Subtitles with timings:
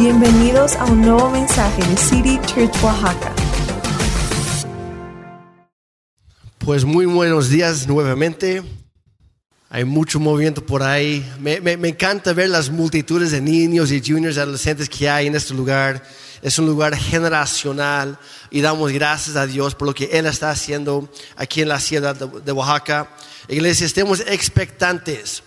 [0.00, 3.34] Bienvenidos a un nuevo mensaje de City Church Oaxaca.
[6.56, 8.62] Pues muy buenos días nuevamente.
[9.68, 11.30] Hay mucho movimiento por ahí.
[11.38, 16.02] Me, encanta ver las multitudes de niños y juniors adolescentes que hay en este lugar.
[16.40, 18.18] Es un lugar generacional
[18.50, 22.16] y damos gracias a Dios por lo que Él está haciendo aquí en la ciudad
[22.16, 23.10] de Oaxaca.
[23.48, 25.42] Iglesia, estemos expectantes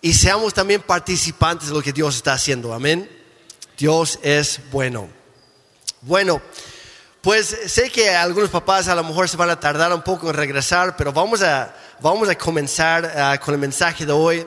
[0.00, 2.72] y seamos también participantes de lo que Dios está haciendo.
[2.72, 3.19] Amén.
[3.80, 5.08] Dios es bueno.
[6.02, 6.42] Bueno,
[7.22, 10.36] pues sé que algunos papás a lo mejor se van a tardar un poco en
[10.36, 14.46] regresar, pero vamos a, vamos a comenzar ah, con el mensaje de hoy.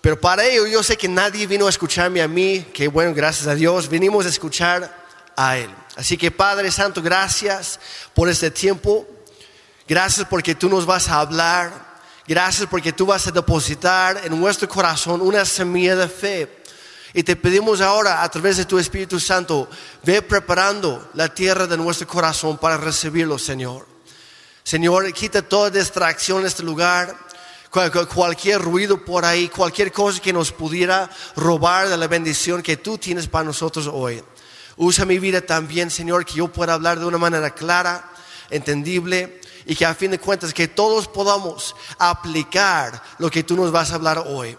[0.00, 3.48] Pero para ello yo sé que nadie vino a escucharme a mí, que bueno, gracias
[3.48, 4.96] a Dios, vinimos a escuchar
[5.34, 5.74] a Él.
[5.96, 7.80] Así que Padre Santo, gracias
[8.14, 9.08] por este tiempo.
[9.88, 11.72] Gracias porque tú nos vas a hablar.
[12.28, 16.55] Gracias porque tú vas a depositar en nuestro corazón una semilla de fe.
[17.16, 19.70] Y te pedimos ahora, a través de tu Espíritu Santo,
[20.04, 23.86] ve preparando la tierra de nuestro corazón para recibirlo, Señor.
[24.62, 27.16] Señor, quita toda distracción en este lugar,
[27.70, 32.60] cual- cual- cualquier ruido por ahí, cualquier cosa que nos pudiera robar de la bendición
[32.60, 34.22] que tú tienes para nosotros hoy.
[34.76, 38.10] Usa mi vida también, Señor, que yo pueda hablar de una manera clara,
[38.50, 43.72] entendible y que a fin de cuentas que todos podamos aplicar lo que tú nos
[43.72, 44.58] vas a hablar hoy.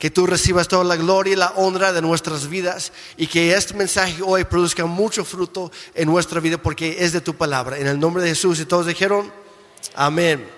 [0.00, 3.74] Que tú recibas toda la gloria y la honra de nuestras vidas y que este
[3.74, 7.78] mensaje hoy produzca mucho fruto en nuestra vida porque es de tu palabra.
[7.78, 9.32] En el nombre de Jesús y todos dijeron,
[9.94, 10.48] amén.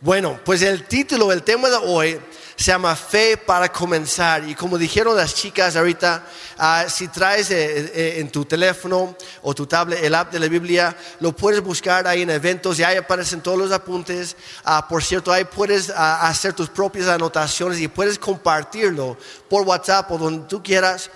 [0.00, 2.20] Bueno, pues el título, el tema de hoy
[2.62, 4.48] se llama Fe para comenzar.
[4.48, 6.24] Y como dijeron las chicas ahorita,
[6.58, 10.46] ah, si traes eh, eh, en tu teléfono o tu tablet el app de la
[10.46, 14.36] Biblia, lo puedes buscar ahí en eventos y ahí aparecen todos los apuntes.
[14.62, 20.08] Ah, por cierto, ahí puedes ah, hacer tus propias anotaciones y puedes compartirlo por WhatsApp
[20.12, 21.10] o donde tú quieras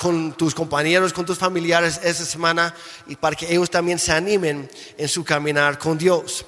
[0.00, 2.74] con tus compañeros, con tus familiares esta semana
[3.06, 6.44] y para que ellos también se animen en su caminar con Dios.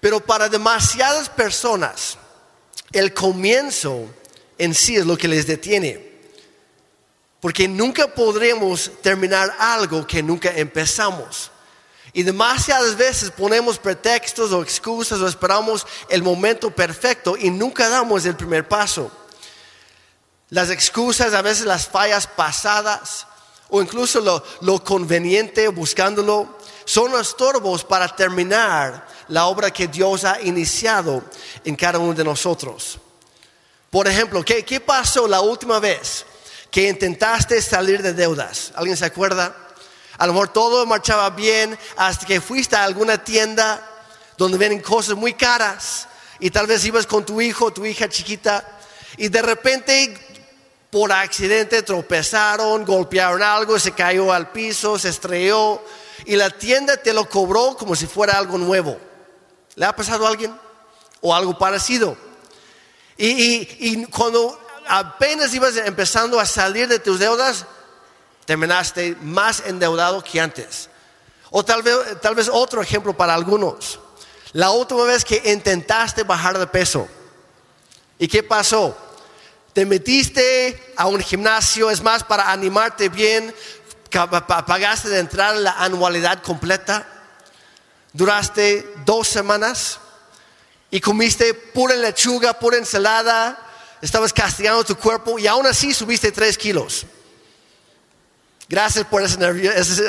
[0.00, 2.16] Pero para demasiadas personas,
[2.92, 4.06] el comienzo
[4.58, 6.08] en sí es lo que les detiene.
[7.40, 11.50] Porque nunca podremos terminar algo que nunca empezamos.
[12.12, 18.24] Y demasiadas veces ponemos pretextos o excusas o esperamos el momento perfecto y nunca damos
[18.24, 19.10] el primer paso.
[20.50, 23.26] Las excusas, a veces las fallas pasadas
[23.68, 30.40] o incluso lo, lo conveniente buscándolo, son estorbos para terminar la obra que Dios ha
[30.40, 31.22] iniciado
[31.64, 32.98] en cada uno de nosotros.
[33.90, 36.26] Por ejemplo, ¿qué, pasó la última vez
[36.70, 38.72] que intentaste salir de deudas?
[38.74, 39.54] ¿Alguien se acuerda?
[40.18, 43.82] A lo mejor todo marchaba bien hasta que fuiste a alguna tienda
[44.36, 46.06] donde venden cosas muy caras
[46.38, 48.78] y tal vez ibas con tu hijo o tu hija chiquita
[49.16, 50.18] y de repente
[50.90, 55.82] por accidente tropezaron, golpearon algo, se cayó al piso, se estrelló
[56.24, 59.07] y la tienda te lo cobró como si fuera algo nuevo.
[59.78, 60.52] ¿Le ha pasado a alguien?
[61.20, 62.16] O algo parecido.
[63.16, 67.64] Y, cuando apenas ibas empezando a salir de tus deudas,
[68.44, 70.90] terminaste más endeudado que antes.
[71.50, 74.00] O tal vez, tal vez otro ejemplo para algunos.
[74.52, 77.06] La última vez que intentaste bajar de peso.
[78.18, 78.96] ¿Y qué pasó?
[79.72, 83.54] Te metiste a un gimnasio, es más, para animarte bien,
[84.10, 87.17] pagaste de entrar la anualidad completa,
[88.12, 89.98] duraste dos semanas
[90.90, 93.58] y comiste pura lechuga, pura ensalada,
[94.00, 97.06] estabas castigando tu cuerpo y aún así subiste tres kilos.
[98.68, 99.38] Gracias por esas,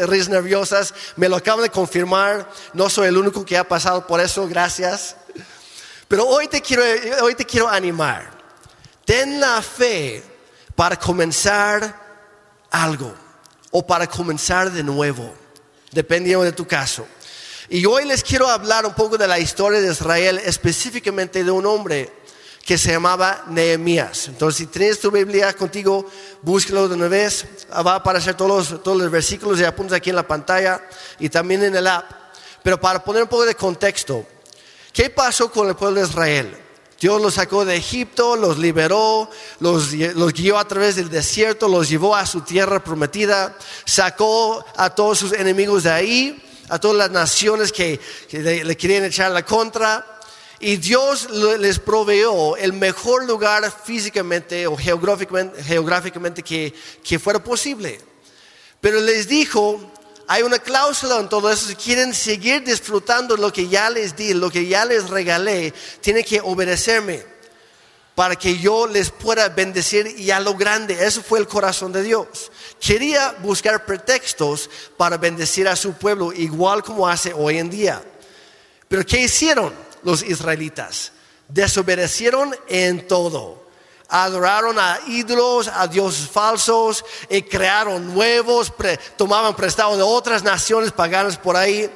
[0.10, 4.20] risas nerviosas, me lo acaban de confirmar, no soy el único que ha pasado por
[4.20, 5.16] eso, gracias.
[6.10, 6.84] Pero hoy te quiero,
[7.24, 8.32] hoy te quiero animar.
[9.06, 10.22] Ten la fe
[10.76, 12.10] para comenzar
[12.70, 13.14] algo
[13.72, 15.34] o para comenzar de nuevo,
[15.92, 17.08] dependiendo de tu caso.
[17.70, 21.66] Y hoy les quiero hablar un poco de la historia de Israel, específicamente de un
[21.66, 22.12] hombre
[22.66, 24.28] que se llamaba Nehemías.
[24.28, 26.06] Entonces, si tienes tu Biblia contigo,
[26.42, 27.46] búscalo de una vez.
[27.72, 30.82] Va a aparecer todos los, todos los versículos y apuntas aquí en la pantalla
[31.20, 32.12] y también en el app.
[32.64, 34.26] Pero para poner un poco de contexto,
[34.94, 36.58] ¿Qué pasó con el pueblo de Israel?
[37.00, 39.30] Dios los sacó de Egipto, los liberó,
[39.60, 43.56] los, los guió a través del desierto, los llevó a su tierra prometida,
[43.86, 48.00] sacó a todos sus enemigos de ahí, a todas las naciones que,
[48.30, 50.20] que le, querían echar la contra.
[50.62, 56.74] Y Dios le- les proveyó el mejor lugar físicamente o geográficamente, geográficamente que,
[57.04, 58.00] que fuera posible.
[58.82, 59.92] Pero les dijo,
[60.28, 64.34] hay una cláusula en todo eso, si quieren seguir disfrutando lo que ya les di,
[64.34, 67.24] lo que ya les regalé, tienen que obedecerme.
[68.20, 71.06] Para que yo les pueda bendecir y a lo grande.
[71.06, 72.52] Eso fue el corazón de Dios.
[72.78, 78.04] Quería buscar pretextos para bendecir a su pueblo, igual como hace hoy en día.
[78.90, 79.74] Pero ¿qué hicieron
[80.04, 81.14] los israelitas?
[81.48, 83.64] Desobedecieron en todo.
[84.10, 88.74] Adoraron a ídolos, a dioses falsos, y crearon nuevos,
[89.16, 91.90] tomaban prestado de otras naciones paganas por ahí.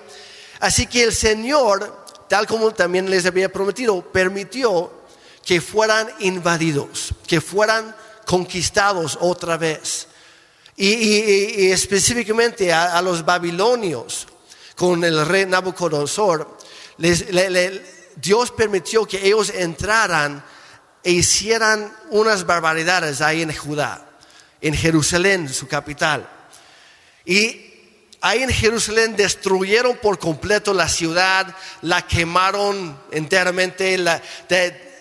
[0.62, 5.03] Así que el Señor, tal como también les había prometido, permitió
[5.46, 7.96] que fueran invadidos, que fueran
[8.26, 10.08] conquistados otra vez.
[10.76, 14.28] Y, específicamente a, los babilonios,
[14.76, 16.58] con el rey Nabucodonosor,
[18.16, 20.44] Dios permitió que ellos entraran
[21.04, 24.10] e hicieran unas barbaridades ahí en Judá,
[24.62, 26.28] en Jerusalén, su capital.
[27.26, 27.74] Y
[28.22, 34.22] ahí en Jerusalén destruyeron por completo la ciudad, la quemaron enteramente, la,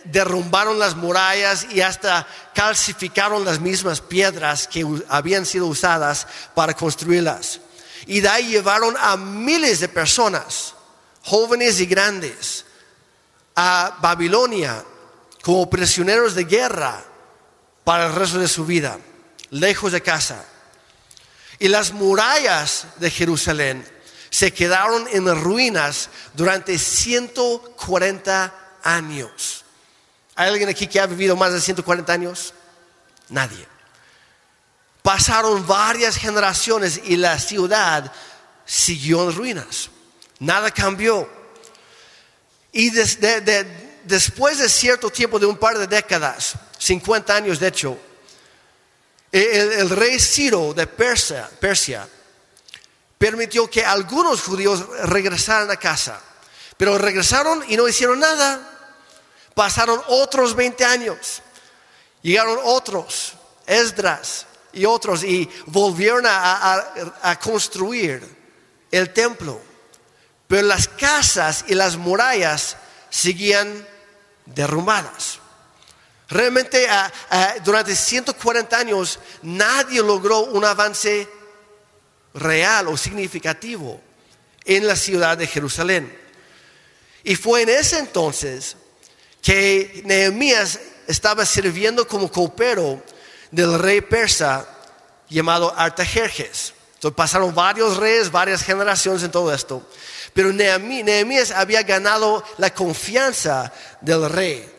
[0.04, 7.60] derrumbaron las murallas y hasta calcificaron las mismas piedras que habían sido usadas para construirlas.
[8.06, 10.75] Y de ahí llevaron a miles de personas,
[11.22, 12.64] jóvenes y grandes,
[13.54, 14.84] a Babilonia
[15.43, 17.05] como prisioneros de guerra
[17.84, 18.98] para el resto de su vida,
[19.50, 20.44] lejos de casa.
[21.58, 23.87] Y las murallas de Jerusalén
[24.31, 29.62] se quedaron en ruinas durante 140 años.
[30.34, 32.55] ¿Hay alguien aquí que ha vivido más de 140 años?
[33.29, 33.67] Nadie.
[35.02, 38.12] Pasaron varias generaciones y la ciudad
[38.64, 39.90] siguió en ruinas.
[40.38, 41.29] Nada cambió.
[42.73, 47.99] Y después de cierto tiempo, de un par de décadas, 50 años de hecho,
[49.31, 52.08] el, rey Ciro de Persia, Persia
[53.19, 56.20] permitió que algunos judíos regresaran a casa.
[56.76, 58.71] Pero regresaron y no hicieron nada.
[59.54, 61.43] Pasaron otros 20 años.
[62.22, 63.34] Llegaron otros,
[63.66, 68.22] Esdras y otros, y volvieron a, construir
[68.90, 69.60] el templo.
[70.46, 72.76] Pero las casas y las murallas
[73.10, 73.87] seguían
[74.46, 75.38] derrumbadas.
[76.28, 76.87] Realmente
[77.64, 81.28] durante 140 años nadie logró un avance
[82.34, 84.00] real o significativo
[84.64, 86.19] en la ciudad de Jerusalén.
[87.25, 88.76] Y fue en ese entonces
[89.43, 90.79] que Nehemías
[91.09, 93.03] estaba sirviendo como copero
[93.50, 94.67] del rey persa
[95.29, 96.75] llamado Artajerjes.
[96.94, 99.87] Entonces pasaron varios reyes, varias generaciones en todo esto.
[100.33, 104.71] Pero Nehemías había ganado la confianza del rey.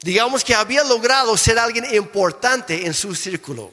[0.00, 3.72] Digamos que había logrado ser alguien importante en su círculo.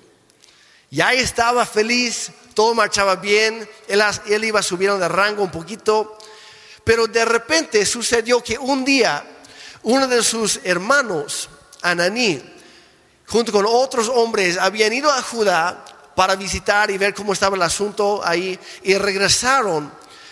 [0.90, 6.18] Ya estaba feliz, todo marchaba bien, él, él iba subiendo de rango un poquito.
[6.84, 9.37] Pero de repente sucedió que un día
[9.88, 11.48] uno de sus hermanos,
[11.82, 12.42] Ananí,
[13.26, 17.62] junto con otros hombres, habían ido a Judá para visitar y ver cómo estaba el
[17.62, 19.90] asunto ahí y regresaron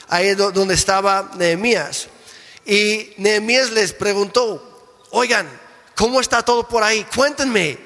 [0.09, 2.07] ahí donde estaba Nehemías.
[2.65, 5.47] Y Nehemías les preguntó, oigan,
[5.95, 7.05] ¿cómo está todo por ahí?
[7.15, 7.77] Cuéntenme,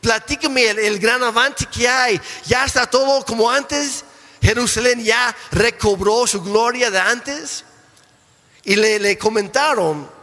[0.00, 2.20] platíquenme el, gran avance que hay.
[2.44, 4.04] ¿Ya está todo como antes?
[4.40, 7.64] ¿Jerusalén ya recobró su gloria de antes?
[8.62, 10.14] Y le, le comentaron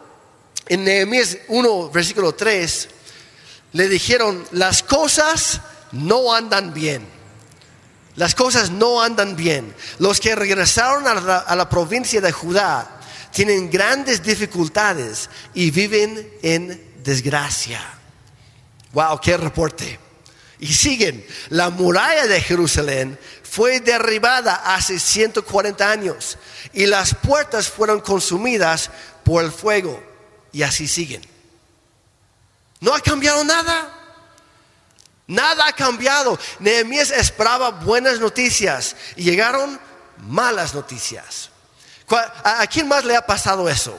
[0.68, 2.90] en Nehemías 1, versículo 3,
[3.74, 5.62] le dijeron, las cosas
[5.92, 7.06] no andan bien.
[8.16, 9.74] Las cosas no andan bien.
[10.00, 13.00] Los que regresaron a la, provincia de Judá
[13.32, 17.82] tienen grandes dificultades y viven en desgracia.
[18.94, 20.00] Wow, qué reporte.
[20.60, 26.38] Y siguen, la muralla de Jerusalén fue derribada hace 140 años
[26.72, 28.92] y las puertas fueron consumidas
[29.24, 30.13] por el fuego
[30.54, 31.22] y así siguen.
[32.80, 34.00] No ha cambiado nada.
[35.28, 36.40] Nada ha cambiado.
[36.60, 39.80] Nehemías esperaba buenas noticias y llegaron
[40.28, 41.50] malas noticias.
[42.44, 43.98] ¿A quién más le ha pasado eso?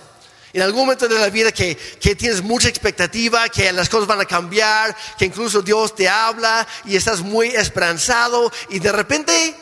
[0.52, 4.20] En algún momento de la vida que, que, tienes mucha expectativa, que las cosas van
[4.20, 9.56] a cambiar, que incluso Dios te habla y estás muy esperanzado y de repente,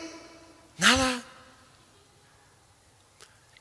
[0.77, 1.23] nada.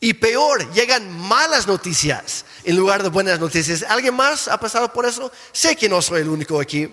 [0.00, 3.84] Y peor, llegan malas noticias en lugar de buenas noticias.
[3.88, 5.30] ¿Alguien más ha pasado por eso?
[5.52, 6.88] Sé que no soy el único aquí.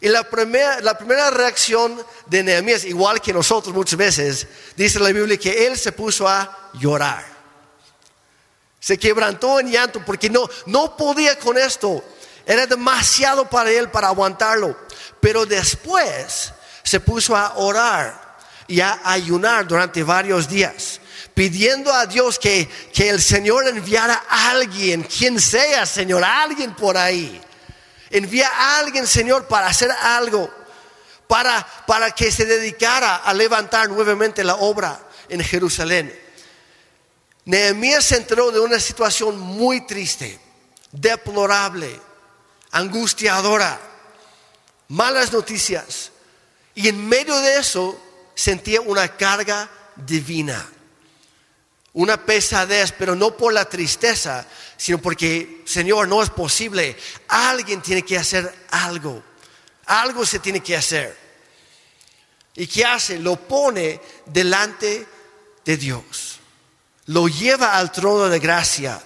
[0.00, 5.10] Y la primera, la primera reacción de Nehemías, igual que nosotros muchas veces, dice la
[5.10, 7.24] Biblia que él se puso a llorar.
[8.78, 12.04] Se quebrantó en llanto porque no, no podía con esto.
[12.46, 14.76] Era demasiado para él para aguantarlo.
[15.20, 16.52] Pero después
[16.84, 21.00] se puso a orar y a ayunar durante varios días
[21.38, 26.96] pidiendo a Dios que, que el Señor enviara a alguien, quien sea, Señor, alguien por
[26.96, 27.40] ahí.
[28.10, 30.52] Envía a alguien, Señor, para hacer algo,
[31.28, 36.12] para, para que se dedicara a levantar nuevamente la obra en Jerusalén.
[37.44, 40.40] Nehemías se enteró de una situación muy triste,
[40.90, 42.00] deplorable,
[42.72, 43.78] angustiadora,
[44.88, 46.10] malas noticias.
[46.74, 47.96] Y en medio de eso
[48.34, 50.68] sentía una carga divina,
[51.94, 56.96] una pesadez, pero no por la tristeza, sino porque, Señor, no es posible.
[57.28, 59.22] Alguien tiene que hacer algo.
[59.86, 61.16] Algo se tiene que hacer.
[62.54, 63.18] ¿Y qué hace?
[63.18, 65.06] Lo pone delante
[65.64, 66.40] de Dios.
[67.06, 69.00] Lo lleva al trono de gracia.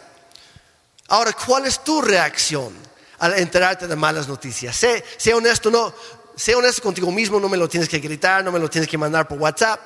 [1.08, 2.74] Ahora, ¿cuál es tu reacción
[3.18, 4.74] al enterarte de malas noticias?
[4.74, 5.94] Sé, sé honesto, no,
[6.34, 8.98] sé honesto contigo mismo, no me lo tienes que gritar, no me lo tienes que
[8.98, 9.80] mandar por WhatsApp,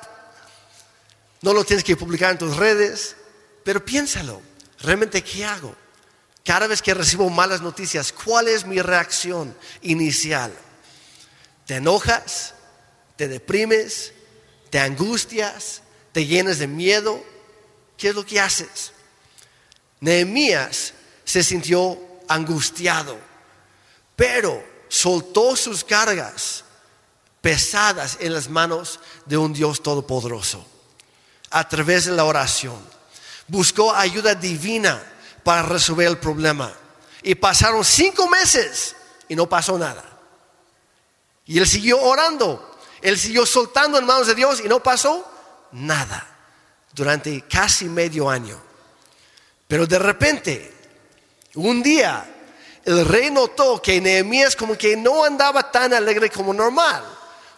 [1.41, 3.15] no lo tienes que publicar en tus redes,
[3.63, 4.41] pero piénsalo.
[4.79, 5.75] ¿Realmente qué hago?
[6.43, 10.53] Cada vez que recibo malas noticias, ¿cuál es mi reacción inicial?
[11.65, 12.53] ¿Te enojas?
[13.15, 14.13] ¿Te deprimes?
[14.69, 15.81] ¿Te angustias?
[16.11, 17.23] ¿Te llenas de miedo?
[17.97, 18.93] ¿Qué es lo que haces?
[19.99, 20.93] Nehemías
[21.25, 23.17] se sintió angustiado,
[24.15, 26.63] pero soltó sus cargas
[27.41, 30.76] pesadas en las manos de un Dios todopoderoso
[31.49, 32.97] a través de la oración
[33.47, 35.01] buscó ayuda divina
[35.43, 36.71] para resolver el problema.
[37.23, 38.95] Y pasaron cinco meses
[39.27, 40.03] y no pasó nada.
[41.45, 45.25] Y él siguió orando, él siguió soltando en manos de Dios y no pasó
[45.71, 46.27] nada
[46.93, 48.59] durante casi medio año.
[49.67, 50.73] Pero de repente,
[51.55, 52.25] un día,
[52.83, 57.03] el rey notó que Nehemías como que no andaba tan alegre como normal,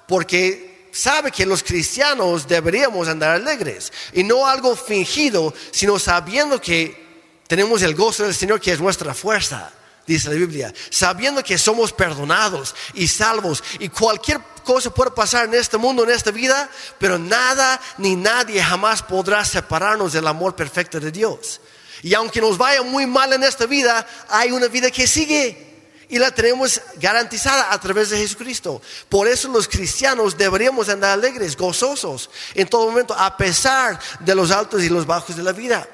[0.08, 7.08] porque sabe que los cristianos deberíamos andar alegres y no algo fingido, sino sabiendo que
[7.48, 9.72] tenemos el gozo del Señor que es nuestra fuerza,
[10.05, 15.55] dice la Biblia, sabiendo que somos perdonados y salvos y cualquier cosa puede pasar en
[15.55, 21.00] este mundo, en esta vida, pero nada ni nadie jamás podrá separarnos del amor perfecto
[21.00, 21.62] de Dios.
[22.01, 25.68] Y aunque nos vaya muy mal en esta vida, hay una vida que sigue
[26.09, 28.81] y la tenemos garantizada a través de Jesucristo.
[29.07, 34.49] Por eso los cristianos deberíamos andar alegres, gozosos en todo momento, a pesar de los
[34.49, 35.87] altos y los bajos de la vida.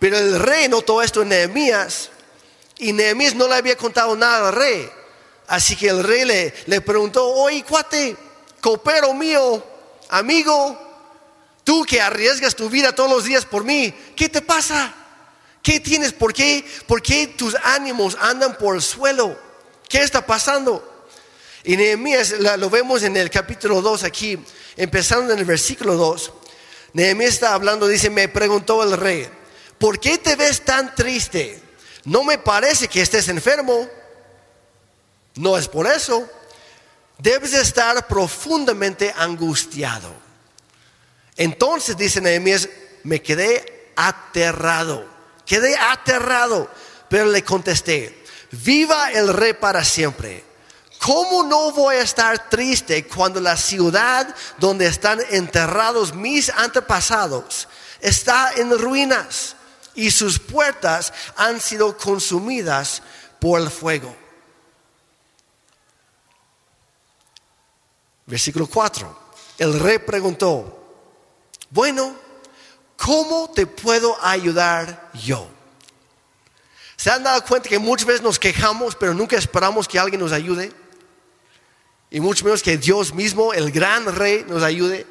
[0.00, 2.10] Pero el rey notó esto en Nehemías
[2.78, 4.90] y Nehemías no le había contado nada al rey.
[5.46, 8.16] Así que el rey le, le preguntó, oye cuate,
[8.60, 9.64] copero mío,
[10.08, 10.78] amigo,
[11.62, 14.94] tú que arriesgas tu vida todos los días por mí, ¿qué te pasa?
[15.62, 16.12] ¿Qué tienes?
[16.12, 16.64] ¿Por qué?
[16.86, 19.38] ¿Por qué tus ánimos andan por el suelo?
[19.88, 21.06] ¿Qué está pasando?
[21.64, 24.38] Y Nehemías lo vemos en el capítulo 2 aquí,
[24.76, 26.32] empezando en el versículo 2.
[26.92, 29.28] Nehemías está hablando, dice, me preguntó el rey,
[29.78, 31.60] ¿por qué te ves tan triste?
[32.04, 33.88] No me parece que estés enfermo.
[35.34, 36.28] No es por eso.
[37.18, 40.14] Debes estar profundamente angustiado.
[41.36, 42.68] Entonces, dice Nehemías,
[43.02, 45.17] me quedé aterrado
[45.48, 46.70] Quedé aterrado,
[47.08, 50.44] pero le contesté, viva el rey para siempre.
[51.00, 57.66] ¿Cómo no voy a estar triste cuando la ciudad donde están enterrados mis antepasados
[58.00, 59.56] está en ruinas
[59.94, 63.02] y sus puertas han sido consumidas
[63.40, 64.14] por el fuego?
[68.26, 69.18] Versículo 4.
[69.56, 70.78] El rey preguntó,
[71.70, 72.27] bueno,
[72.98, 75.48] ¿cómo te puedo ayudar yo?
[76.96, 80.32] ¿Se han dado cuenta que muchas veces nos quejamos, pero nunca esperamos que alguien nos
[80.32, 80.72] ayude?
[82.10, 85.06] Y mucho menos que Dios mismo, el gran rey, nos ayude.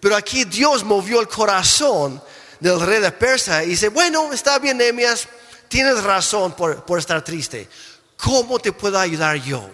[0.00, 2.22] Pero aquí Dios movió el corazón
[2.60, 5.28] del rey de Persia y dice, bueno, está bien, Nehemías,
[5.68, 7.68] tienes razón por, por estar triste.
[8.16, 9.68] ¿Cómo te puedo ayudar yo?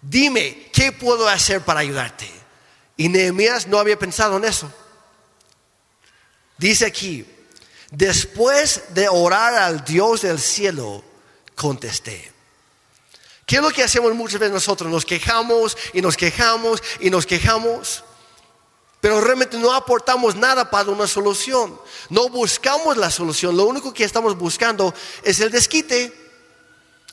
[0.00, 2.30] Dime, ¿qué puedo hacer para ayudarte?
[2.96, 4.72] Y Nehemías no había pensado en eso.
[6.58, 7.26] Dice aquí,
[7.90, 11.04] después de orar al Dios del cielo,
[11.54, 12.32] contesté.
[13.46, 14.90] ¿Qué es lo que hacemos muchas veces nosotros?
[14.90, 18.04] Nos quejamos y nos quejamos y nos quejamos,
[19.00, 21.78] pero realmente no aportamos nada para una solución.
[22.08, 23.56] No buscamos la solución.
[23.56, 26.12] Lo único que estamos buscando es el desquite,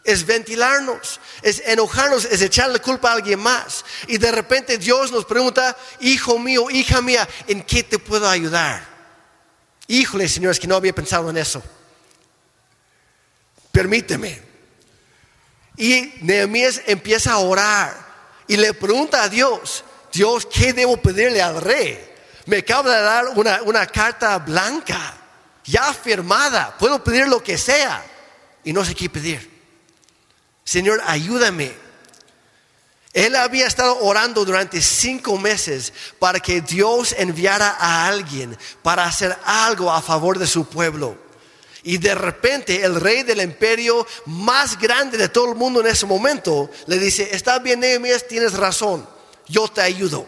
[0.05, 3.83] es ventilarnos, es enojarnos, es echarle culpa a alguien más.
[4.07, 8.90] Y de repente Dios nos pregunta, hijo mío, hija mía, ¿en qué te puedo ayudar?
[9.87, 11.61] Híjole, Señor, es que no había pensado en eso.
[13.71, 14.41] Permíteme.
[15.77, 17.93] Y Nehemías empieza a orar
[18.47, 21.97] y le pregunta a Dios, Dios, ¿qué debo pedirle al rey?
[22.45, 25.17] Me acaba de dar una, una carta blanca,
[25.63, 28.03] ya firmada, puedo pedir lo que sea
[28.63, 29.49] y no sé qué pedir.
[30.63, 31.71] Señor, ayúdame.
[33.13, 39.37] Él había estado orando durante cinco meses para que Dios enviara a alguien para hacer
[39.43, 41.17] algo a favor de su pueblo.
[41.83, 46.05] Y de repente el rey del imperio más grande de todo el mundo en ese
[46.05, 49.07] momento le dice, está bien Nehemías, tienes razón,
[49.47, 50.25] yo te ayudo.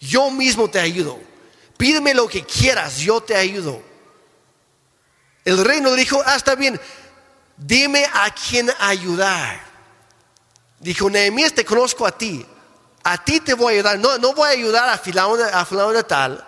[0.00, 1.20] Yo mismo te ayudo.
[1.76, 3.80] Pídeme lo que quieras, yo te ayudo.
[5.44, 6.80] El rey no dijo, ah, está bien,
[7.56, 9.73] dime a quién ayudar.
[10.84, 12.44] Dijo, Nehemías, te conozco a ti.
[13.04, 13.98] A ti te voy a ayudar.
[13.98, 16.46] No, no voy a ayudar a fulano, a tal.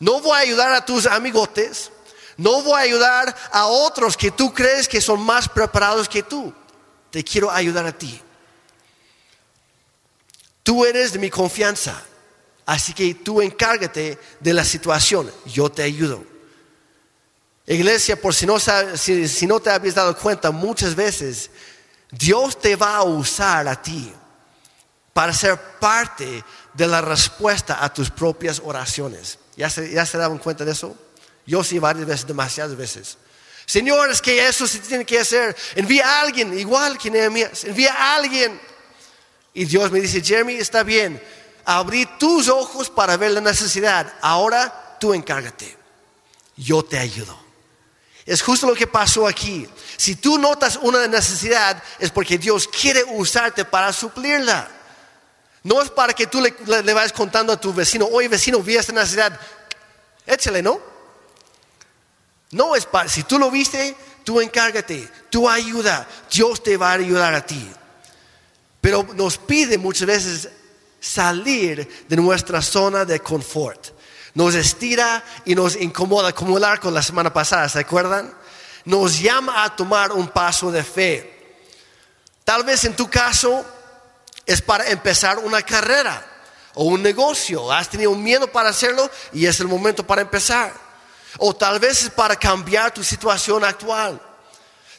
[0.00, 1.90] No voy a ayudar a tus amigotes.
[2.36, 6.52] No voy a ayudar a otros que tú crees que son más preparados que tú.
[7.10, 8.20] Te quiero ayudar a ti.
[10.62, 12.02] Tú eres de mi confianza.
[12.66, 15.32] Así que tú encárgate de la situación.
[15.46, 16.22] Yo te ayudo.
[17.66, 21.50] Iglesia, por si no, si, no te habías dado cuenta, muchas veces
[22.18, 24.12] Dios te va a usar a ti
[25.12, 29.38] para ser parte de la respuesta a tus propias oraciones.
[29.56, 30.96] ¿Ya se, daban cuenta de eso?
[31.46, 33.18] Yo sí varias veces, demasiadas veces.
[33.66, 35.56] Señor, es que eso se tiene que hacer.
[35.74, 37.64] Envía a alguien, igual que Nehemías.
[37.64, 38.60] Envía a alguien.
[39.54, 41.22] Y Dios me dice, Jeremy, está bien.
[41.64, 44.12] Abrí tus ojos para ver la necesidad.
[44.20, 45.76] Ahora tú encárgate.
[46.56, 47.43] Yo te ayudo.
[48.26, 49.68] Es justo lo que pasó aquí.
[49.96, 54.68] Si tú notas una necesidad, es porque Dios quiere usarte para suplirla.
[55.62, 58.92] No es para que tú le, vayas contando a tu vecino, oye vecino, vi esta
[58.92, 59.38] necesidad,
[60.26, 60.78] échale, ¿no?
[62.50, 66.94] No es para, si tú lo viste, tú encárgate, tú ayuda, Dios te va a
[66.94, 67.70] ayudar a ti.
[68.80, 70.48] Pero nos pide muchas veces
[71.00, 73.93] salir de nuestra zona de confort
[74.34, 78.32] nos estira y nos incomoda, como el arco la semana pasada, ¿se acuerdan?
[78.84, 81.58] Nos llama a tomar un paso de fe.
[82.44, 83.64] Tal vez en tu caso
[84.44, 86.26] es para empezar una carrera
[86.74, 87.72] o un negocio.
[87.72, 90.72] Has tenido miedo para hacerlo y es el momento para empezar.
[91.38, 94.20] O tal vez es para cambiar tu situación actual.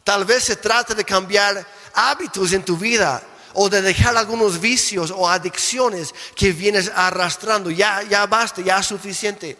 [0.03, 3.21] Tal vez se trata de cambiar hábitos en tu vida
[3.55, 7.71] o de dejar algunos vicios o adicciones que vienes arrastrando.
[7.71, 9.57] Ya, ya basta, ya es suficiente.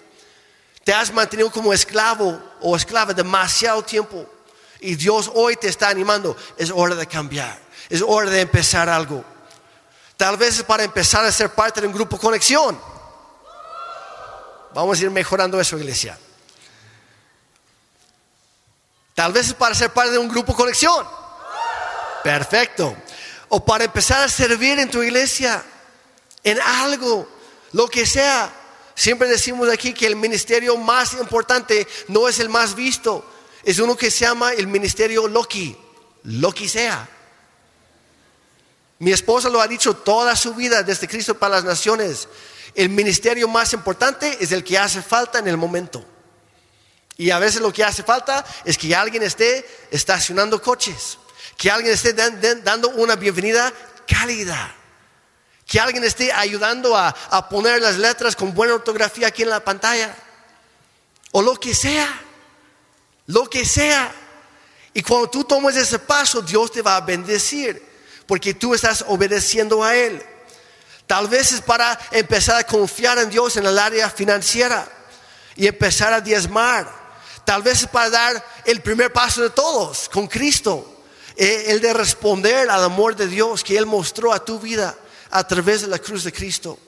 [0.84, 4.25] Te has mantenido como esclavo o esclava demasiado tiempo.
[4.81, 6.36] Y Dios hoy te está animando.
[6.58, 7.58] Es hora de cambiar.
[7.89, 9.23] Es hora de empezar algo.
[10.17, 12.79] Tal vez es para empezar a ser parte de un grupo conexión.
[14.73, 16.19] Vamos a ir mejorando eso, iglesia.
[19.13, 21.08] Tal vez es para ser parte de un grupo conexión.
[22.23, 22.95] Perfecto
[23.49, 25.63] o para empezar a servir en tu iglesia,
[26.43, 27.27] en algo,
[27.73, 28.51] lo que sea.
[28.95, 33.25] Siempre decimos aquí que el ministerio más importante no es el más visto,
[33.63, 35.75] es uno que se llama el ministerio Loki,
[36.23, 37.10] Loki sea.
[38.99, 42.29] Mi esposa lo ha dicho toda su vida desde Cristo para las Naciones.
[42.73, 46.05] El ministerio más importante es el que hace falta en el momento.
[47.17, 51.17] Y a veces lo que hace falta es que alguien esté estacionando coches
[51.57, 53.71] que alguien esté dando una bienvenida
[54.07, 54.75] cálida.
[55.65, 59.63] Que alguien esté ayudando a, a, poner las letras con buena ortografía aquí en la
[59.63, 60.15] pantalla.
[61.31, 62.21] O lo que sea.
[63.27, 64.13] Lo que sea.
[64.93, 67.83] Y cuando tú tomes ese paso, Dios te va a bendecir.
[68.27, 70.23] Porque tú estás obedeciendo a Él.
[71.07, 74.87] Tal vez es para empezar a confiar en Dios en el área financiera.
[75.55, 76.91] Y empezar a diezmar.
[77.43, 80.94] Tal vez es para dar el primer paso de todos con Cristo
[81.35, 84.95] el de responder al amor de Dios que Él mostró a tu vida
[85.31, 86.79] a través de la cruz de Cristo.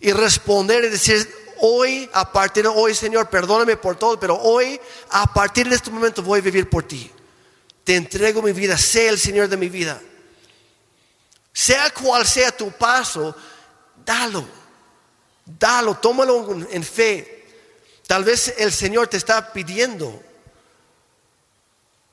[0.00, 1.28] Y responder y decir,
[1.60, 5.90] hoy, a partir de hoy, Señor, perdóname por todo, pero hoy, a partir de este
[5.90, 7.10] momento, voy a vivir por ti.
[7.84, 10.00] Te entrego mi vida, sé el Señor de mi vida.
[11.52, 13.34] Sea cual sea tu paso,
[14.04, 14.46] dalo,
[15.44, 17.46] dalo, tómalo en fe.
[18.06, 20.22] Tal vez el Señor te está pidiendo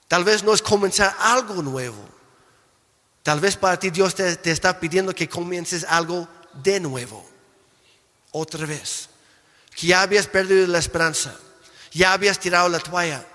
[0.07, 1.97] Tal vez no es comenzar algo nuevo.
[3.23, 7.27] Tal vez para ti Dios te, está pidiendo que comiences algo de nuevo.
[8.31, 9.09] Otra vez.
[9.75, 11.35] Que ya habías perdido la esperanza.
[11.91, 13.25] Ya habías tirado la toalla.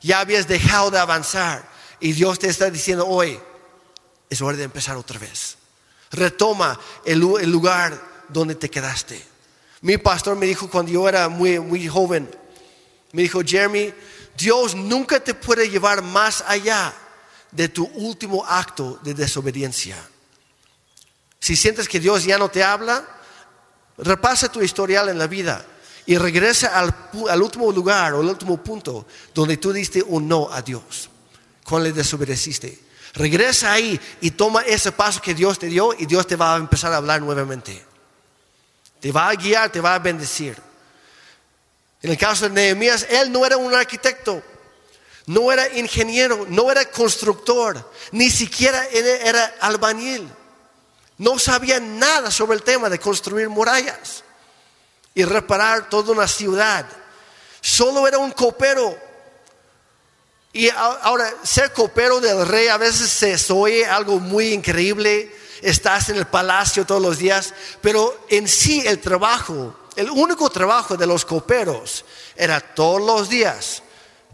[0.00, 1.68] Ya habías dejado de avanzar.
[1.98, 3.40] Y Dios te está diciendo hoy,
[4.30, 5.56] es hora de empezar otra vez.
[6.10, 9.20] Retoma el, lugar donde te quedaste.
[9.80, 12.30] Mi pastor me dijo cuando yo era muy, muy joven,
[13.12, 13.92] me dijo, Jeremy,
[14.36, 16.92] Dios nunca te puede llevar más allá
[17.50, 19.96] de tu último acto de desobediencia.
[21.38, 23.06] Si sientes que Dios ya no te habla,
[23.98, 25.64] repasa tu historial en la vida
[26.06, 26.94] y regresa al,
[27.40, 31.08] último lugar o al último punto donde tú diste un no a Dios,
[31.64, 32.82] cuando le desobedeciste.
[33.14, 36.58] Regresa ahí y toma ese paso que Dios te dio y Dios te va a
[36.58, 37.84] empezar a hablar nuevamente.
[38.98, 40.56] Te va a guiar, te va a bendecir.
[42.04, 44.42] En el caso de Nehemías, él no era un arquitecto,
[45.24, 50.30] no era ingeniero, no era constructor, ni siquiera era albañil.
[51.16, 54.22] No sabía nada sobre el tema de construir murallas
[55.14, 56.84] y reparar toda una ciudad.
[57.62, 58.94] Solo era un copero.
[60.52, 65.34] Y ahora, ser copero del rey a veces se oye algo muy increíble.
[65.62, 70.96] Estás en el palacio todos los días, pero en sí el trabajo, el único trabajo
[70.96, 72.04] de los coperos
[72.36, 73.82] era todos los días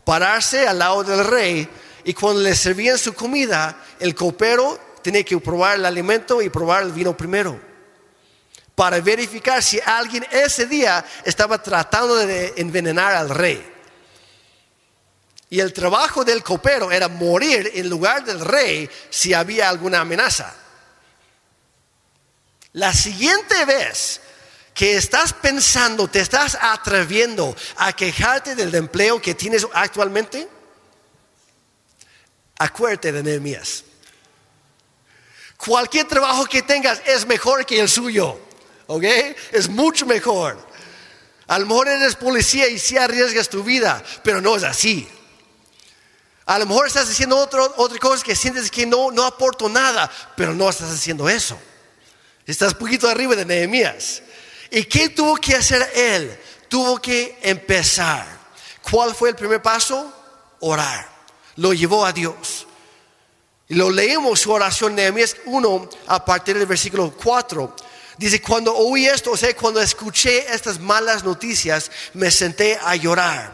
[0.05, 1.69] pararse al lado del rey
[2.05, 6.83] y cuando le servían su comida, el copero tenía que probar el alimento y probar
[6.83, 7.61] el vino primero
[8.75, 13.71] para verificar si alguien ese día estaba tratando de envenenar al rey.
[15.51, 20.55] Y el trabajo del copero era morir en lugar del rey si había alguna amenaza.
[22.73, 24.21] La siguiente vez
[24.81, 30.49] que estás pensando, te estás atreviendo a quejarte del empleo que tienes actualmente,
[32.59, 33.85] acuérdate de Nehemías.
[35.59, 38.41] Cualquier trabajo que tengas es mejor que el suyo.
[38.87, 39.05] ¿ok?
[39.53, 40.57] Es mucho mejor.
[41.47, 45.07] A lo mejor eres policía y sí arriesgas tu vida, pero no es así.
[46.47, 50.55] A lo mejor estás haciendo otra cosa que sientes que no, no aporto nada, pero
[50.55, 51.59] no estás haciendo eso.
[52.47, 54.23] Estás poquito arriba de Nehemías.
[54.71, 56.39] ¿Y qué tuvo que hacer él?
[56.69, 58.27] Tuvo que empezar.
[58.89, 60.13] ¿Cuál fue el primer paso?
[60.61, 61.09] Orar.
[61.57, 62.67] Lo llevó a Dios.
[63.69, 67.77] Y lo leemos su oración Nehemías 1 a partir del versículo 4.
[68.19, 73.53] Dice, cuando oí esto, o sea, cuando escuché estas malas noticias, me senté a llorar.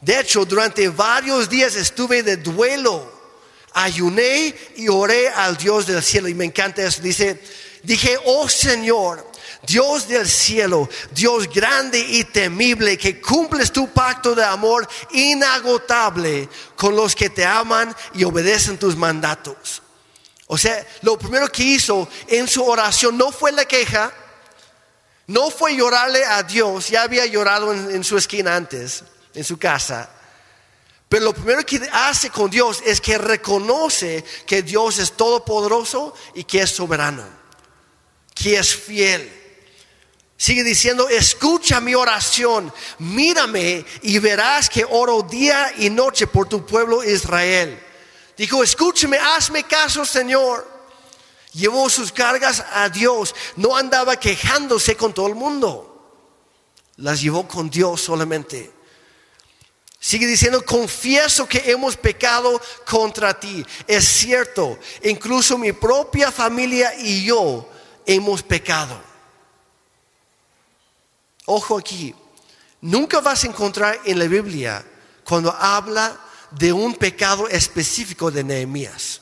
[0.00, 3.20] De hecho, durante varios días estuve de duelo.
[3.72, 6.28] Ayuné y oré al Dios del cielo.
[6.28, 7.02] Y me encanta eso.
[7.02, 7.40] Dice,
[7.82, 9.29] dije, oh Señor,
[9.66, 16.96] Dios del cielo, Dios grande y temible, que cumples tu pacto de amor inagotable con
[16.96, 19.82] los que te aman y obedecen tus mandatos.
[20.46, 24.12] O sea, lo primero que hizo en su oración no fue la queja,
[25.28, 30.10] no fue llorarle a Dios, ya había llorado en, su esquina antes, en su casa.
[31.08, 36.42] Pero lo primero que hace con Dios es que reconoce que Dios es todopoderoso y
[36.42, 37.24] que es soberano,
[38.34, 39.39] que es fiel.
[40.40, 46.64] Sigue diciendo, escucha mi oración, mírame y verás que oro día y noche por tu
[46.64, 47.78] pueblo Israel.
[48.38, 50.66] Dijo, escúcheme, hazme caso, Señor.
[51.52, 53.34] Llevó sus cargas a Dios.
[53.56, 56.24] No andaba quejándose con todo el mundo.
[56.96, 58.72] Las llevó con Dios solamente.
[59.98, 63.62] Sigue diciendo, confieso que hemos pecado contra ti.
[63.86, 67.68] Es cierto, incluso mi propia familia y yo
[68.06, 69.09] hemos pecado.
[71.52, 72.14] Ojo aquí,
[72.80, 74.84] nunca vas a encontrar en la Biblia
[75.24, 76.16] cuando habla
[76.52, 79.20] de un pecado específico de Nehemías.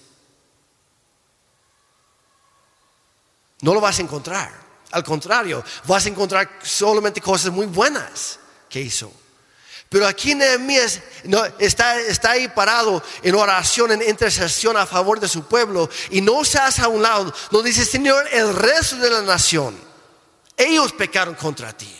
[3.62, 4.52] No lo vas a encontrar.
[4.90, 8.38] Al contrario, vas a encontrar solamente cosas muy buenas
[8.68, 9.10] que hizo.
[9.88, 11.00] Pero aquí Nehemías
[11.58, 16.58] está ahí parado en oración, en intercesión a favor de su pueblo y no se
[16.58, 17.32] hace a un lado.
[17.50, 19.74] No dice, Señor, el resto de la nación,
[20.58, 21.94] ellos pecaron contra ti.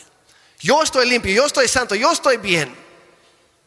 [0.59, 2.75] Yo estoy limpio, yo estoy santo, yo estoy bien.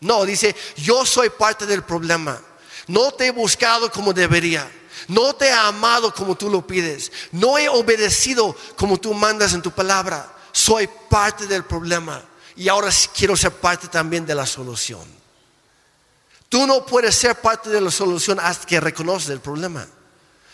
[0.00, 2.40] No, dice, yo soy parte del problema.
[2.88, 4.70] No te he buscado como debería.
[5.08, 7.10] No te he amado como tú lo pides.
[7.32, 10.30] No he obedecido como tú mandas en tu palabra.
[10.52, 12.22] Soy parte del problema.
[12.56, 15.22] Y ahora quiero ser parte también de la solución.
[16.48, 19.86] Tú no puedes ser parte de la solución hasta que reconoces el problema.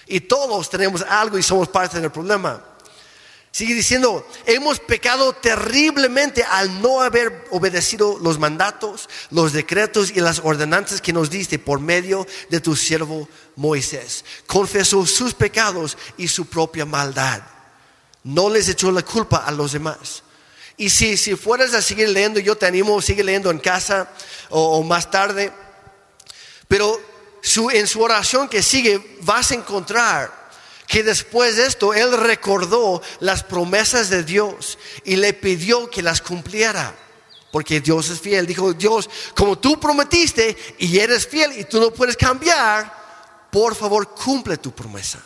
[0.07, 2.63] Y todos tenemos algo y somos parte del problema.
[3.59, 10.39] Sigue diciendo, hemos pecado terriblemente al no haber obedecido los mandatos, los decretos y las
[10.45, 14.25] ordenanzas que nos diste por medio de tu siervo Moisés.
[14.47, 17.43] Confesó sus pecados y su propia maldad.
[18.23, 20.23] No les echó la culpa a los demás.
[20.77, 24.09] Y si, si fueras a seguir leyendo, yo te animo, sigue leyendo en casa
[24.51, 25.53] o, más tarde.
[26.69, 26.97] Pero
[27.73, 30.38] en su oración que sigue vas a encontrar
[30.89, 36.23] que después de esto él recordó las promesas de Dios y le pidió que las
[36.23, 36.97] cumpliera.
[37.53, 38.47] Porque Dios es fiel.
[38.47, 42.93] Dijo, Dios, como tú prometiste y eres fiel y tú no puedes cambiar,
[43.51, 45.23] por favor cumple tu promesa.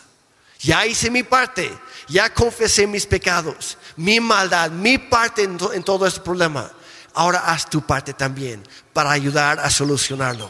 [0.59, 1.73] Ya hice mi parte,
[2.07, 6.71] ya confesé mis pecados, mi maldad, mi parte en, todo este problema.
[7.13, 10.49] Ahora haz tu parte también para ayudar a solucionarlo.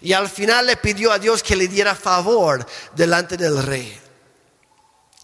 [0.00, 4.01] Y al final le pidió a Dios que le diera favor delante del rey.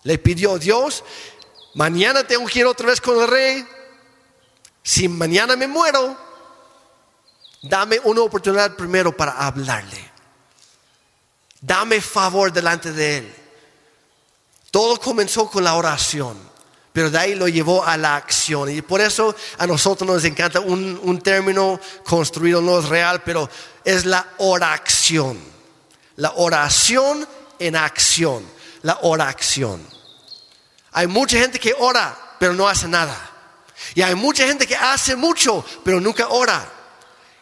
[0.04, 1.04] Le pidió Dios,
[1.74, 3.66] mañana tengo que ir otra vez con el rey.
[4.82, 6.16] Si mañana me muero,
[7.62, 10.08] dame una oportunidad primero para hablarle.
[11.60, 13.34] Dame favor delante de él.
[14.70, 16.38] Todo comenzó con la oración,
[16.92, 18.70] pero de ahí lo llevó a la acción.
[18.70, 23.48] Y por eso a nosotros nos encanta un, término construido, no es real, pero
[23.84, 25.38] es la oración.
[26.16, 27.26] La oración
[27.58, 28.57] en acción.
[28.82, 29.86] La oración.
[30.92, 33.16] Hay mucha gente que ora, pero no hace nada.
[33.94, 36.72] Y hay mucha gente que hace mucho, pero nunca ora.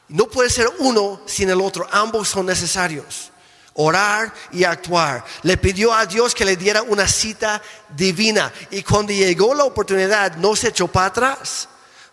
[0.09, 1.89] No puede ser uno sin el otro.
[1.91, 3.33] Ambos son necesarios
[3.77, 5.25] orar y actuar.
[5.43, 7.63] Le pidió a Dios que le diera una cita
[7.95, 8.53] divina.
[8.71, 11.69] Y cuando llegó la oportunidad, no se echó para atrás.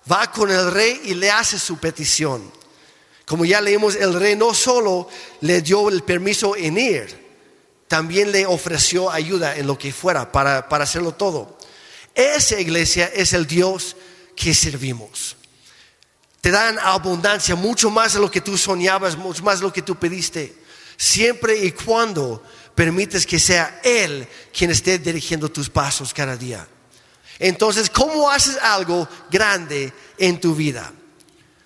[0.09, 2.51] Va con el rey y le hace su petición.
[3.25, 5.07] Como ya leímos, el rey no solo
[5.41, 7.22] le dio el permiso en ir,
[7.87, 11.57] también le ofreció ayuda en lo que fuera para, para hacerlo todo.
[12.15, 13.95] Esa iglesia es el Dios
[14.35, 15.35] que servimos.
[16.41, 19.81] Te dan abundancia, mucho más de lo que tú soñabas, mucho más de lo que
[19.81, 20.63] tú pediste
[20.97, 22.43] siempre y cuando
[22.75, 26.67] permites que sea Él quien esté dirigiendo tus pasos cada día.
[27.39, 30.91] Entonces, ¿cómo haces algo grande en tu vida?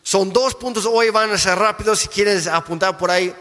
[0.01, 3.33] Son dos puntos hoy, van a ser rápidos si quieres apuntar por ahí.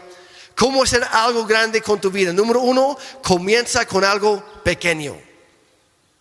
[0.57, 2.33] ¿Cómo hacer algo grande con tu vida?
[2.33, 5.15] Número uno, comienza con algo pequeño.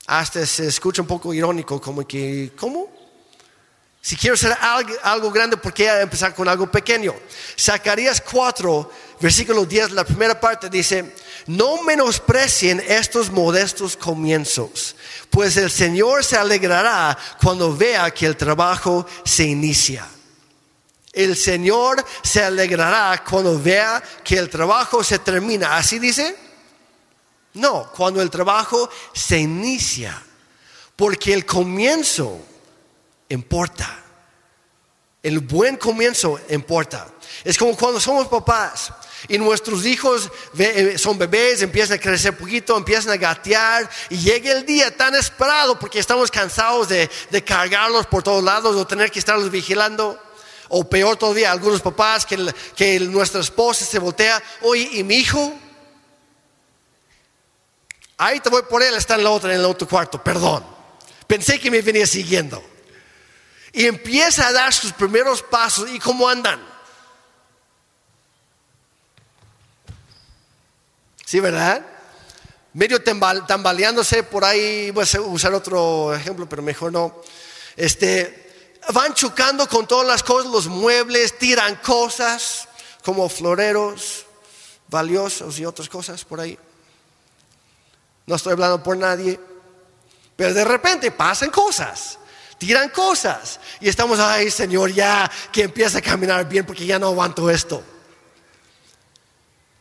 [0.06, 2.92] Hasta se escucha un poco irónico, como que, ¿cómo?
[4.02, 4.54] Si quiero hacer
[5.02, 7.14] algo, grande, ¿por qué empezar con algo pequeño?
[7.58, 11.14] Zacarías 4, versículo 10, la primera parte dice,
[11.46, 14.96] no menosprecien estos modestos comienzos,
[15.30, 20.06] pues el Señor se alegrará cuando vea que el trabajo se inicia.
[21.16, 25.78] El Señor se alegrará cuando vea que el trabajo se termina.
[25.78, 26.36] ¿Así dice?
[27.54, 30.22] No, cuando el trabajo se inicia.
[30.94, 32.38] Porque el comienzo
[33.30, 34.02] importa.
[35.22, 37.08] El buen comienzo importa.
[37.42, 38.92] Es como cuando somos papás
[39.26, 44.52] y nuestros hijos eh, son bebés, empiezan a crecer poquito, empiezan a gatear y llega
[44.52, 47.08] el día tan esperado porque estamos cansados de,
[47.42, 50.20] cargarlos por todos lados o tener que estarlos vigilando.
[50.68, 55.54] O peor todavía, algunos papás que, que nuestra esposa se voltea, oye, ¿y mi hijo?
[58.18, 60.64] Ahí te voy por él, está en la otra, en el otro cuarto, perdón.
[61.26, 62.62] Pensé que me venía siguiendo
[63.72, 65.90] y empieza a dar sus primeros pasos.
[65.90, 66.58] ¿Y cómo andan?
[71.26, 71.84] ¿Sí, verdad?
[72.72, 77.20] Medio tambaleándose por ahí, voy a usar otro ejemplo, pero mejor no.
[77.76, 78.45] Este,
[78.92, 82.68] van chocando con todas las cosas, los muebles, tiran cosas
[83.04, 84.24] como floreros
[84.88, 86.58] valiosos y otras cosas por ahí.
[88.26, 89.38] No estoy hablando por nadie,
[90.34, 92.18] pero de repente pasan cosas
[92.58, 93.60] tiran cosas.
[93.80, 97.82] Y estamos, ay Señor, ya que empieza a caminar bien porque ya no aguanto esto.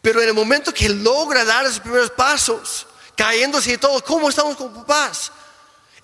[0.01, 4.55] Pero en el momento que logra dar esos primeros pasos, cayéndose y todo, ¿cómo estamos
[4.55, 5.31] con papás?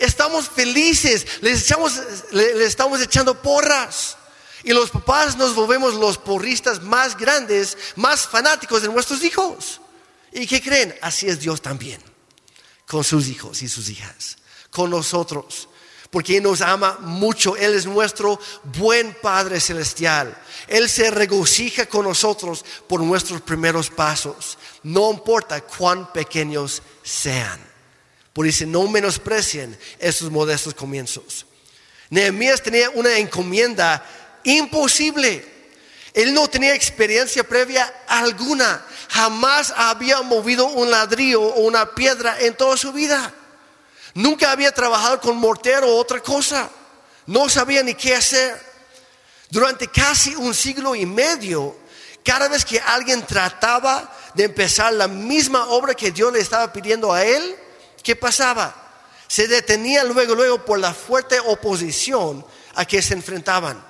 [0.01, 1.93] Estamos felices, les, echamos,
[2.31, 4.17] le, estamos echando porras.
[4.63, 9.79] Y los papás nos volvemos los porristas más grandes, más fanáticos de nuestros hijos.
[10.31, 10.95] ¿Y qué creen?
[11.01, 12.01] Así es Dios también,
[12.87, 14.37] con sus hijos y sus hijas,
[14.69, 15.67] con nosotros
[16.11, 17.55] porque Él nos ama mucho.
[17.55, 18.39] Él es nuestro
[18.77, 20.37] buen Padre Celestial.
[20.67, 27.70] Él se regocija con nosotros por nuestros primeros pasos, no importa cuán pequeños sean.
[28.33, 31.45] Por eso no menosprecien esos modestos comienzos.
[32.09, 34.05] Nehemías tenía una encomienda
[34.43, 35.45] imposible.
[36.13, 38.85] Él no tenía experiencia previa alguna.
[39.09, 43.33] Jamás había movido un ladrillo o una piedra en toda su vida.
[44.13, 46.69] Nunca había trabajado con mortero o otra cosa.
[47.27, 48.59] No sabía ni qué hacer.
[49.49, 51.77] Durante casi un siglo y medio,
[52.23, 57.11] cada vez que alguien trataba de empezar la misma obra que Dios le estaba pidiendo
[57.11, 57.55] a él,
[58.01, 58.75] ¿qué pasaba?
[59.27, 63.83] Se detenía luego, luego por la fuerte oposición a que se enfrentaban.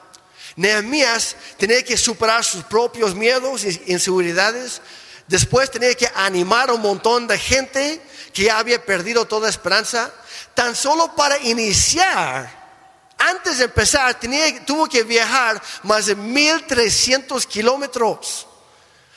[0.56, 4.82] Nehemías tenía que superar sus propios miedos e inseguridades.
[5.28, 8.02] Después tenía que animar a un montón de gente
[8.34, 10.13] que ya había perdido toda esperanza,
[10.54, 12.62] tan solo para iniciar,
[13.17, 14.19] antes de empezar,
[14.65, 18.47] tuvo que viajar más de 1300 kilómetros.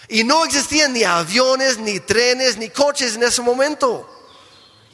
[0.08, 4.13] Y no existían ni aviones, ni trenes, ni coches en ese momento.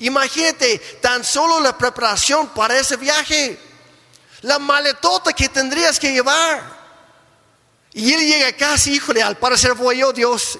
[0.00, 3.58] Imagínate tan solo la preparación para ese viaje,
[4.42, 6.80] la maletota que tendrías que llevar.
[7.92, 10.58] Y él llega casi, híjole, al parecer fue yo, Dios,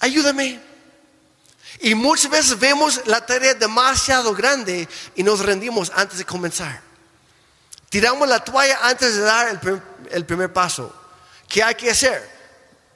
[0.00, 0.60] ayúdame.
[1.80, 6.82] Y muchas veces vemos la tarea demasiado grande y nos rendimos antes de comenzar.
[7.88, 9.60] Tiramos la toalla antes de dar
[10.10, 10.94] el, primer paso.
[11.48, 12.28] ¿Qué hay que hacer?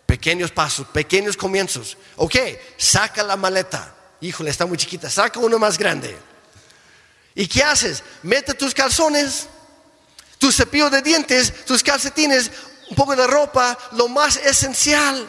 [0.05, 1.97] Pequeños pasos, pequeños comienzos.
[2.17, 2.35] Ok,
[2.77, 3.95] saca la maleta.
[4.21, 5.09] Híjole, está muy chiquita.
[5.09, 6.17] Saca uno más grande.
[7.35, 8.03] ¿Y qué haces?
[8.23, 9.47] Mete tus calzones,
[10.39, 12.51] tu cepillo de dientes, tus calcetines,
[12.91, 15.27] un poco de ropa, lo más esencial.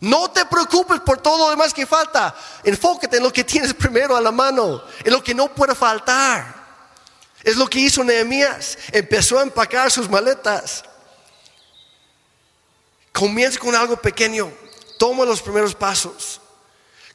[0.00, 2.34] No te preocupes por todo lo demás que falta.
[2.64, 6.62] Enfócate en lo que tienes primero a la mano, en lo que no puede faltar.
[7.44, 8.78] Es lo que hizo Nehemías.
[8.90, 10.84] Empezó a empacar sus maletas.
[13.12, 14.52] Comienza con algo pequeño.
[14.98, 16.41] Toma los primeros pasos.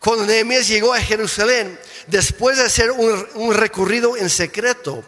[0.08, 5.04] Cuando Nehemías llegó a Jerusalén, después de hacer un, recorrido en secreto,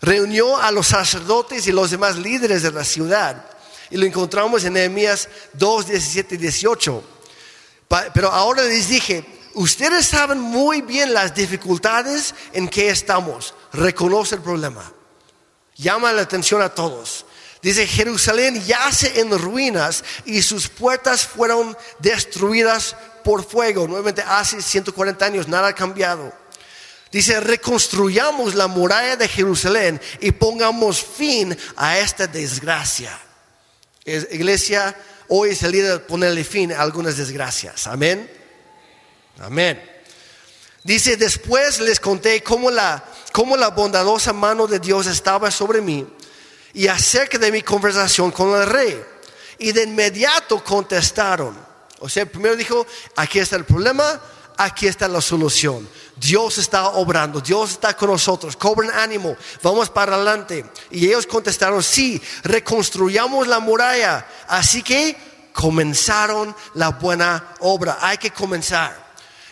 [0.00, 3.44] reunió a los sacerdotes y los demás líderes de la ciudad.
[3.90, 7.04] Y lo encontramos en Nehemías 2, 17 y 18.
[8.14, 13.54] Pero ahora les dije, ustedes saben muy bien las dificultades en que estamos.
[13.72, 14.88] Reconoce el problema.
[15.74, 17.26] Llama la atención a todos.
[17.60, 22.94] Dice, Jerusalén yace en ruinas y sus puertas fueron destruidas
[23.26, 23.88] por fuego.
[23.88, 26.32] Nuevamente, hace 140 años nada ha cambiado.
[27.10, 33.18] Dice, reconstruyamos la muralla de Jerusalén y pongamos fin a esta desgracia.
[34.04, 37.88] Iglesia, hoy es el día de ponerle fin a algunas desgracias.
[37.88, 38.30] Amén.
[39.40, 39.82] Amén.
[40.84, 46.06] Dice, después les conté cómo la, cómo la bondadosa mano de Dios estaba sobre mí
[46.74, 49.04] y acerca de mi conversación con el rey.
[49.58, 51.65] Y de inmediato contestaron.
[52.00, 54.20] O sea, primero dijo, aquí está el problema,
[54.56, 55.88] aquí está la solución.
[56.16, 60.64] Dios está obrando, Dios está con nosotros, cobren ánimo, vamos para adelante.
[60.90, 64.26] Y ellos contestaron, sí, reconstruyamos la muralla.
[64.48, 65.16] Así que
[65.52, 69.06] comenzaron la buena obra, hay que comenzar.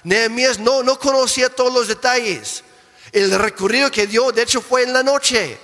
[0.05, 2.63] Nehemías no, no conocía todos los detalles.
[3.11, 5.59] El recorrido que dio, de hecho, fue en la noche.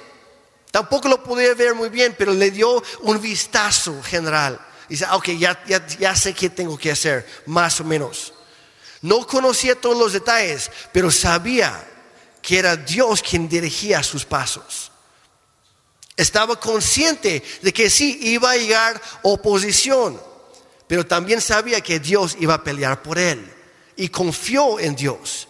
[0.70, 4.58] Tampoco lo podía ver muy bien, pero le dio un vistazo general.
[4.90, 8.34] Dice, ah, ok, ya, ya, ya sé qué tengo que hacer, más o menos.
[9.02, 11.86] No conocía todos los detalles, pero sabía
[12.42, 14.90] que era Dios quien dirigía sus pasos.
[16.16, 20.20] Estaba consciente de que sí iba a llegar oposición,
[20.88, 23.48] pero también sabía que Dios iba a pelear por él
[23.94, 25.46] y confió en Dios.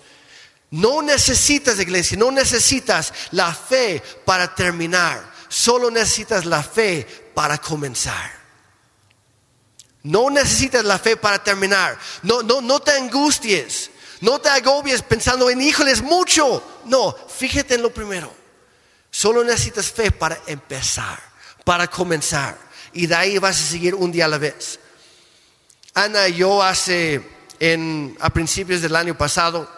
[0.70, 8.39] No necesitas, iglesia, no necesitas la fe para terminar, solo necesitas la fe para comenzar.
[10.02, 11.98] No necesitas la fe para terminar.
[12.22, 13.90] No, no, no te angusties.
[14.20, 16.62] No te agobies pensando en híjoles mucho.
[16.86, 18.32] No, fíjate en lo primero.
[19.10, 21.18] Solo necesitas fe para empezar,
[21.64, 22.56] para comenzar.
[22.92, 24.78] Y de ahí vas a seguir un día a la vez.
[25.94, 27.22] Ana y yo hace,
[27.58, 29.68] en, a principios del año pasado,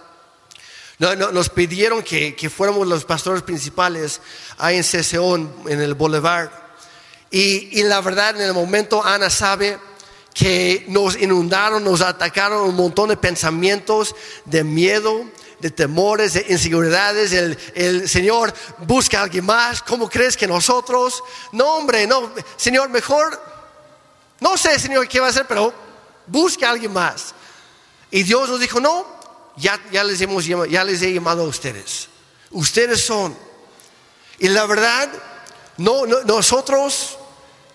[0.98, 4.20] nos pidieron que, fuéramos los pastores principales
[4.58, 6.50] ahí en CCO, en, el Boulevard.
[7.30, 9.78] Y, y la verdad, en el momento Ana sabe
[10.34, 14.14] que nos inundaron, nos atacaron un montón de pensamientos
[14.44, 15.24] de miedo,
[15.60, 17.32] de temores, de inseguridades.
[17.74, 19.82] El, Señor busca a alguien más.
[19.82, 21.22] ¿Cómo crees que nosotros?
[21.52, 22.32] No, hombre, no.
[22.56, 23.40] Señor, mejor,
[24.40, 25.72] no sé, Señor, qué va a hacer, pero
[26.26, 27.34] busca a alguien más.
[28.10, 29.06] Y Dios nos dijo, no,
[29.56, 32.08] ya, ya, les, hemos, ya les he llamado a ustedes.
[32.50, 33.36] Ustedes son.
[34.38, 35.10] Y la verdad,
[35.76, 37.18] no, nosotros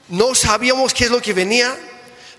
[0.09, 1.77] no sabíamos qué es lo que venía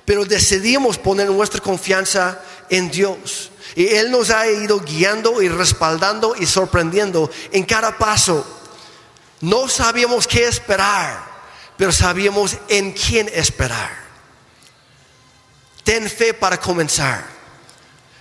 [0.08, 2.40] pero decidimos poner nuestra confianza
[2.70, 3.50] en Dios.
[3.76, 8.42] Y Él nos ha ido guiando y respaldando y sorprendiendo en cada paso.
[9.42, 11.22] No sabíamos qué esperar,
[11.76, 13.90] pero sabíamos en quién esperar.
[15.84, 17.26] Ten fe para comenzar.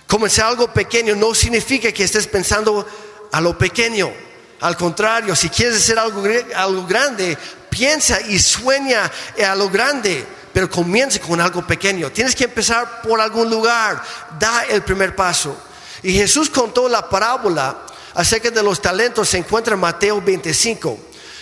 [0.06, 2.86] Comenzar algo pequeño no significa que estés pensando
[3.32, 4.12] a lo pequeño.
[4.60, 6.22] Al contrario, si quieres hacer algo,
[6.54, 7.38] algo grande,
[7.70, 9.10] piensa y sueña
[9.42, 12.10] a lo grande pero comience con algo pequeño.
[12.10, 14.02] Tienes que empezar por algún lugar.
[14.40, 15.56] Da el primer paso.
[16.02, 19.28] Y Jesús contó la parábola acerca de los talentos.
[19.28, 20.98] Se encuentra en Mateo 25.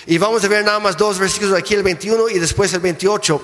[0.08, 3.40] Y vamos a ver nada más dos versículos aquí, el 21 y después el 28.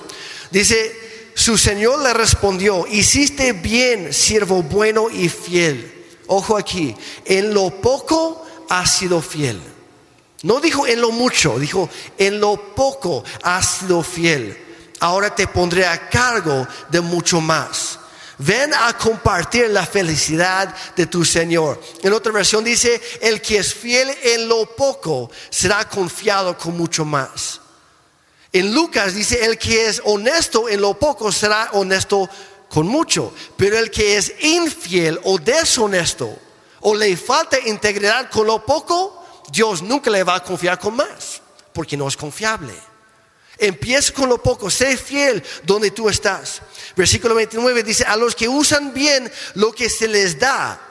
[0.51, 6.05] Dice, su Señor le respondió, hiciste bien, siervo bueno y fiel.
[6.27, 6.95] Ojo aquí,
[7.25, 9.59] en lo poco has sido fiel.
[10.43, 11.89] No dijo en lo mucho, dijo
[12.19, 14.59] en lo poco has sido fiel
[15.03, 17.99] ahora te pondré a cargo de mucho más.
[18.37, 21.81] Ven a compartir la felicidad de tu Señor.
[22.01, 27.03] En otra versión dice, el que es fiel en lo poco será confiado con mucho
[27.03, 27.59] más.
[28.53, 32.29] En Lucas dice, el que es honesto en lo poco será honesto
[32.69, 36.33] con mucho, pero el que es infiel o deshonesto
[36.79, 41.41] o le falta integridad con lo poco, Dios nunca le va a confiar con más,
[41.73, 42.92] porque no es confiable.
[43.63, 46.61] Empieza con lo poco, sé fiel donde tú estás.
[46.97, 50.81] Versículo 29 dice, a los que usan bien lo que se les da,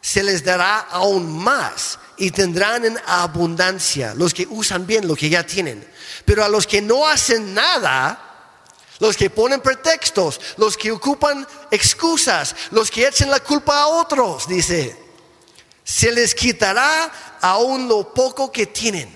[0.00, 5.28] se les dará aún más y tendrán en abundancia los que usan bien lo que
[5.28, 5.84] ya tienen.
[6.24, 8.54] Pero a los que no hacen nada,
[9.00, 14.46] los que ponen pretextos, los que ocupan excusas, los que echen la culpa a otros,
[14.46, 14.96] dice,
[15.82, 19.12] se les quitará aún lo poco que tienen.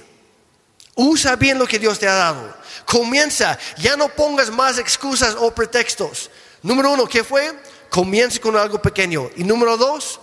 [0.96, 2.59] Usa bien lo que Dios te ha dado.
[2.84, 6.30] Comienza, ya no pongas más excusas o pretextos.
[6.62, 7.54] Número uno, ¿qué fue?
[7.88, 9.30] Comienza con algo pequeño.
[9.36, 10.20] Y número dos,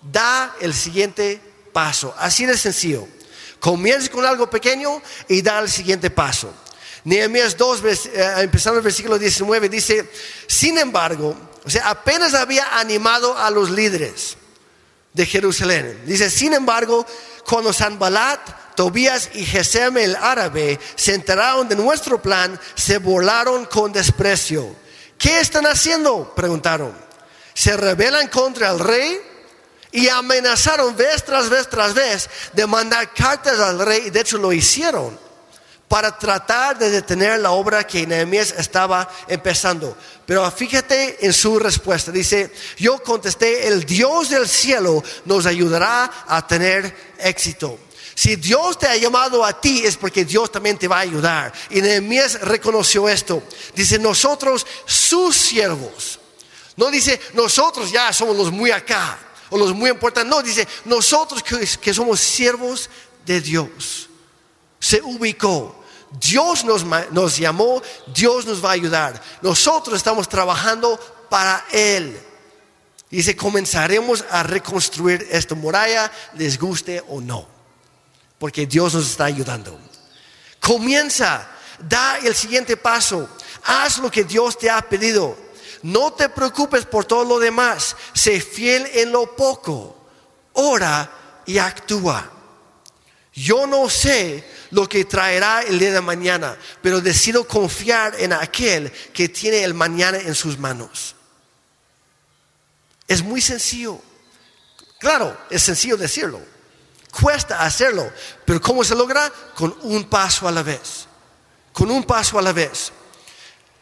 [0.00, 1.40] da el siguiente
[1.72, 2.14] paso.
[2.18, 3.06] Así de sencillo.
[3.60, 6.52] Comienza con algo pequeño y da el siguiente paso.
[7.04, 10.08] Nehemías 2, eh, empezando el versículo 19, dice,
[10.46, 14.36] sin embargo, o sea, apenas había animado a los líderes
[15.12, 16.02] de Jerusalén.
[16.06, 17.04] Dice, sin embargo,
[17.48, 18.40] cuando Sanbalat,
[18.74, 24.74] Tobías y Gesem el árabe se enteraron de nuestro plan, se volaron con desprecio.
[25.18, 26.32] ¿Qué están haciendo?
[26.34, 26.92] Preguntaron.
[27.54, 29.20] Se rebelan contra el rey
[29.92, 34.38] y amenazaron vez tras vez tras vez de mandar cartas al rey y de hecho
[34.38, 35.18] lo hicieron
[35.92, 39.94] para tratar de detener la obra que Nehemías estaba empezando.
[40.24, 42.10] Pero fíjate en su respuesta.
[42.10, 47.78] Dice, yo contesté, el Dios del cielo nos ayudará a tener éxito.
[48.14, 51.52] Si Dios te ha llamado a ti es porque Dios también te va a ayudar.
[51.70, 53.42] Y Nehemías reconoció esto.
[53.74, 56.18] Dice, nosotros sus siervos.
[56.76, 59.18] No dice, nosotros ya somos los muy acá
[59.50, 60.30] o los muy importantes.
[60.30, 62.88] No, dice, nosotros que, somos siervos
[63.24, 64.08] de Dios.
[64.78, 65.78] Se ubicó.
[66.20, 67.82] Dios nos, nos llamó,
[68.14, 69.22] Dios nos va a ayudar.
[69.40, 70.98] Nosotros estamos trabajando
[71.30, 72.20] para Él.
[73.12, 77.46] Dice, comenzaremos a reconstruir esta muralla, les guste o no,
[78.42, 79.78] porque Dios nos está ayudando.
[80.58, 83.28] Comienza, da el siguiente paso,
[83.62, 85.38] haz lo que Dios te ha pedido.
[85.82, 90.08] No te preocupes por todo lo demás, sé fiel en lo poco,
[90.54, 91.08] ora
[91.46, 92.32] y actúa.
[93.32, 98.90] Yo no sé lo que traerá el día de mañana, pero decido confiar en aquel
[99.12, 101.14] que tiene el mañana en sus manos.
[103.06, 104.00] Es muy sencillo.
[104.98, 106.51] Claro, es sencillo decirlo.
[107.12, 108.10] Cuesta hacerlo,
[108.44, 109.30] pero ¿cómo se logra?
[109.54, 111.06] Con un paso a la vez.
[111.72, 112.90] Con un paso a la vez.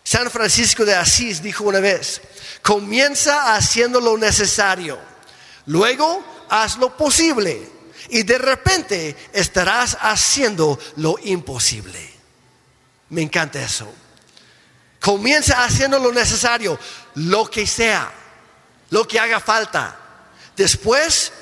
[0.03, 2.21] San Francisco de Asís dijo una vez,
[2.63, 4.99] comienza haciendo lo necesario,
[5.67, 7.71] luego haz lo posible
[8.09, 12.11] y de repente estarás haciendo lo imposible.
[13.11, 13.93] Me encanta eso.
[15.01, 16.79] Comienza haciendo lo necesario,
[17.15, 18.11] lo que sea,
[18.91, 19.97] lo que haga falta.
[20.57, 21.33] Después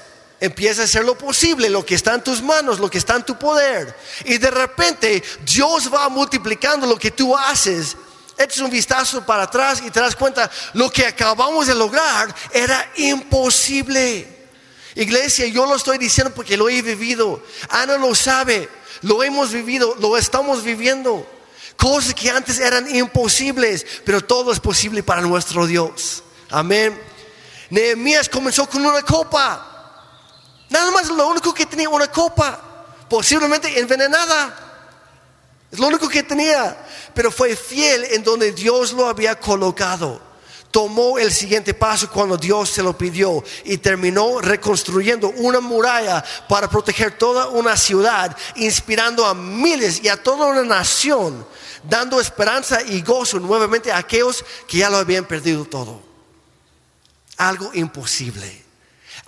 [0.40, 3.24] empieza a hacer lo posible, lo que está en tus manos, lo que está en
[3.24, 3.94] tu poder.
[4.24, 7.96] Y de repente Dios va multiplicando lo que tú haces.
[8.36, 12.92] Echas un vistazo para atrás y te das cuenta, lo que acabamos de lograr era
[12.96, 14.36] imposible.
[14.94, 17.42] Iglesia, yo lo estoy diciendo porque lo he vivido.
[17.68, 18.68] Ana lo sabe,
[19.02, 21.26] lo hemos vivido, lo estamos viviendo.
[21.76, 26.22] Cosas que antes eran imposibles, pero todo es posible para nuestro Dios.
[26.50, 27.00] Amén.
[27.70, 29.77] Nehemías comenzó con una copa.
[30.70, 34.64] Nada más lo único que tenía una copa, posiblemente envenenada.
[35.70, 40.28] Es lo único que tenía, pero fue fiel en donde Dios lo había colocado
[40.70, 46.68] tomó el siguiente paso cuando Dios se lo pidió y terminó reconstruyendo una muralla para
[46.68, 51.46] proteger toda una ciudad, inspirando a miles y a toda una nación,
[51.82, 56.02] dando esperanza y gozo nuevamente a aquellos que ya lo habían perdido todo.
[57.36, 58.67] Algo imposible.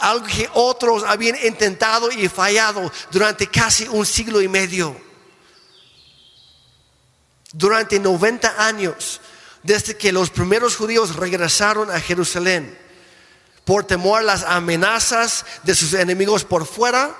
[0.00, 4.96] Algo que otros habían intentado y fallado durante casi un siglo y medio.
[7.52, 9.20] Durante 90 años
[9.62, 12.78] desde que los primeros judíos regresaron a Jerusalén
[13.64, 17.14] por temor a las amenazas de sus enemigos por fuera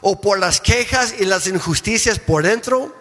[0.00, 2.94] o por las quejas y las injusticias por dentro,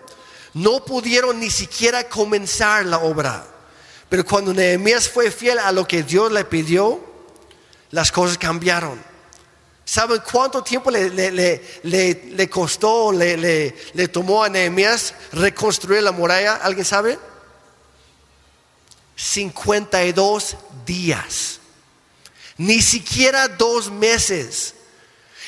[0.53, 3.47] no pudieron ni siquiera comenzar la obra.
[4.09, 6.99] Pero cuando Nehemías fue fiel a lo que Dios le pidió,
[7.89, 9.01] las cosas cambiaron.
[9.91, 11.09] ¿Saben cuánto tiempo le,
[11.83, 16.55] le costó, le, tomó a Nehemías reconstruir la muralla?
[16.55, 17.19] ¿Alguien sabe?
[19.17, 21.59] 52 días,
[22.55, 24.75] ni siquiera dos meses.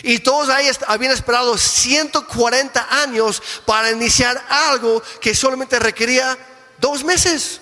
[0.01, 6.37] Y todos ahí habían esperado 140 años para iniciar algo que solamente requería
[6.79, 7.61] dos meses.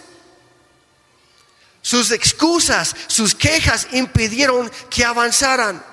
[1.84, 5.91] Sus excusas, sus quejas impidieron que avanzaran.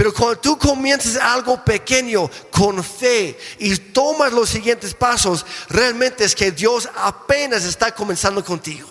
[0.00, 6.34] Pero cuando tú comienzas algo pequeño con fe y tomas los siguientes pasos, realmente es
[6.34, 8.88] que Dios apenas está comenzando contigo.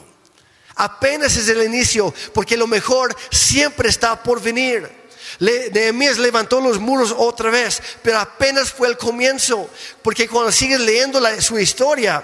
[0.76, 4.88] Apenas es el inicio, porque lo mejor siempre está por venir.
[5.39, 9.68] Nehemías levantó los muros otra vez, pero apenas fue el comienzo,
[10.03, 12.24] porque cuando sigues leyendo su historia,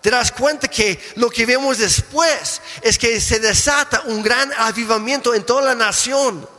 [0.00, 5.34] te das cuenta que lo que vemos después es que se desata un gran avivamiento
[5.34, 6.53] en toda la nación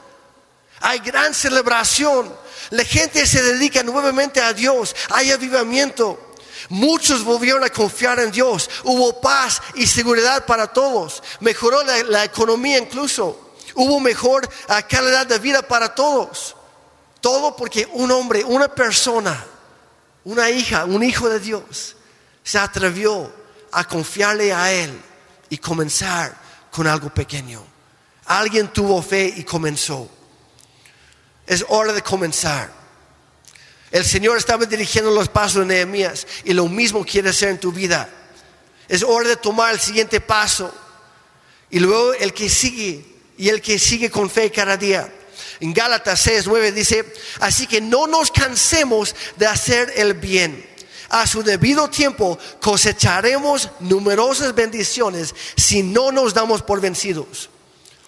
[0.86, 2.32] hay gran celebración.
[2.70, 4.96] La gente se dedica nuevamente a Dios.
[5.10, 6.36] Hay avivamiento.
[6.70, 8.70] Muchos volvieron a confiar en Dios.
[8.84, 11.24] Hubo paz y seguridad para todos.
[11.40, 13.56] Mejoró la, economía incluso.
[13.74, 14.48] Hubo mejor
[14.88, 16.56] calidad de vida para todos.
[17.20, 19.44] Todo porque un hombre, una persona,
[20.24, 21.96] una hija, un hijo de Dios,
[22.44, 23.34] se atrevió
[23.72, 25.02] a confiarle a Él
[25.50, 26.38] y comenzar
[26.70, 27.64] con algo pequeño.
[28.28, 30.12] Alguien tuvo fe y comenzó.
[31.48, 32.72] Es hora de comenzar.
[33.91, 37.72] El Señor estaba dirigiendo los pasos de Nehemías y lo mismo quiere hacer en tu
[37.72, 38.10] vida.
[38.88, 40.74] Es hora de tomar el siguiente paso
[41.70, 43.06] y luego el que sigue
[43.38, 45.12] y el que sigue con fe cada día.
[45.60, 50.66] En Gálatas 6, 9 dice, así que no nos cansemos de hacer el bien.
[51.10, 57.50] A su debido tiempo cosecharemos numerosas bendiciones si no nos damos por vencidos.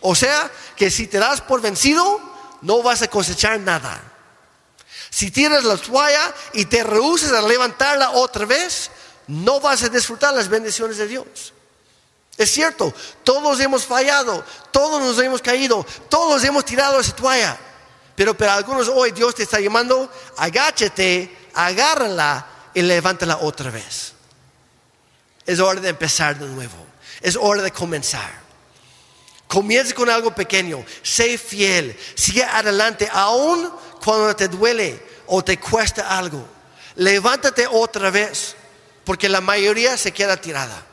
[0.01, 2.19] O sea, que si te das por vencido,
[2.61, 4.01] no vas a cosechar nada.
[5.09, 8.91] Si tienes la toalla y te rehusas a levantarla otra vez,
[9.27, 11.53] no vas a disfrutar las bendiciones de Dios.
[12.37, 12.93] Es cierto,
[13.23, 17.57] todos hemos fallado, todos nos hemos caído, todos hemos tirado esa toalla.
[18.15, 24.13] Pero para algunos hoy Dios te está llamando, agáchate, agárrala y levántala otra vez.
[25.45, 26.85] Es hora de empezar de nuevo.
[27.21, 28.46] Es hora de comenzar.
[29.47, 33.71] Comienza con algo pequeño, sé fiel, sigue adelante, aun
[34.03, 36.45] cuando te duele o te cuesta algo.
[36.95, 38.55] Levántate otra vez,
[39.05, 40.85] porque la mayoría se queda tirada.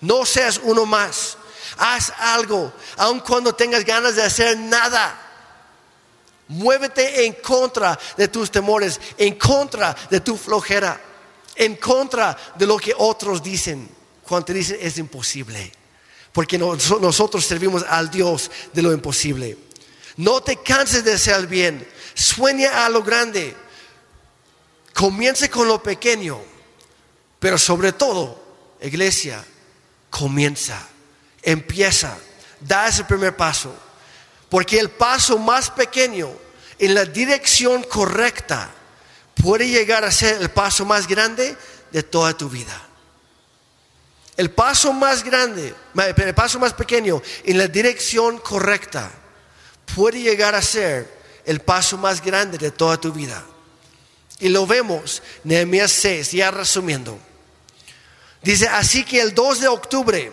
[0.00, 1.36] No seas uno más.
[1.76, 5.26] Haz algo, aun cuando tengas ganas de hacer nada.
[6.48, 10.98] Muévete en contra de tus temores, en contra de tu flojera,
[11.54, 13.88] en contra de lo que otros dicen
[14.22, 15.77] cuando te dicen es imposible
[16.32, 19.56] porque nosotros servimos al Dios de lo imposible.
[20.16, 23.56] No te canses de hacer bien, sueña a lo grande,
[24.94, 26.40] comience con lo pequeño,
[27.38, 28.42] pero sobre todo,
[28.80, 29.44] iglesia,
[30.10, 30.88] comienza,
[31.42, 32.18] empieza,
[32.60, 33.72] da ese primer paso,
[34.48, 36.30] porque el paso más pequeño
[36.78, 38.70] en la dirección correcta
[39.40, 41.56] puede llegar a ser el paso más grande
[41.92, 42.87] de toda tu vida.
[44.38, 49.10] El paso más grande, el paso más pequeño en la dirección correcta
[49.96, 51.12] puede llegar a ser
[51.44, 53.44] el paso más grande de toda tu vida.
[54.38, 57.18] Y lo vemos, Nehemías 6, ya resumiendo.
[58.40, 60.30] Dice, así que el 2 de octubre,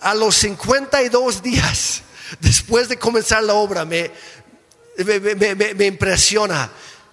[0.00, 2.00] a los 52 días
[2.40, 4.10] después de comenzar la obra, me,
[4.96, 6.70] me, impresiona,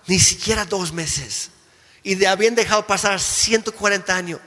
[0.08, 1.50] ni siquiera dos meses.
[2.04, 4.40] Y de habían dejado pasar 140 años.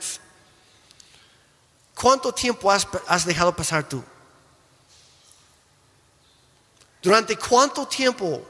[1.95, 4.03] ¿Cuánto tiempo has, dejado pasar tú?
[7.03, 8.42] ¿Durante cuánto tiempo,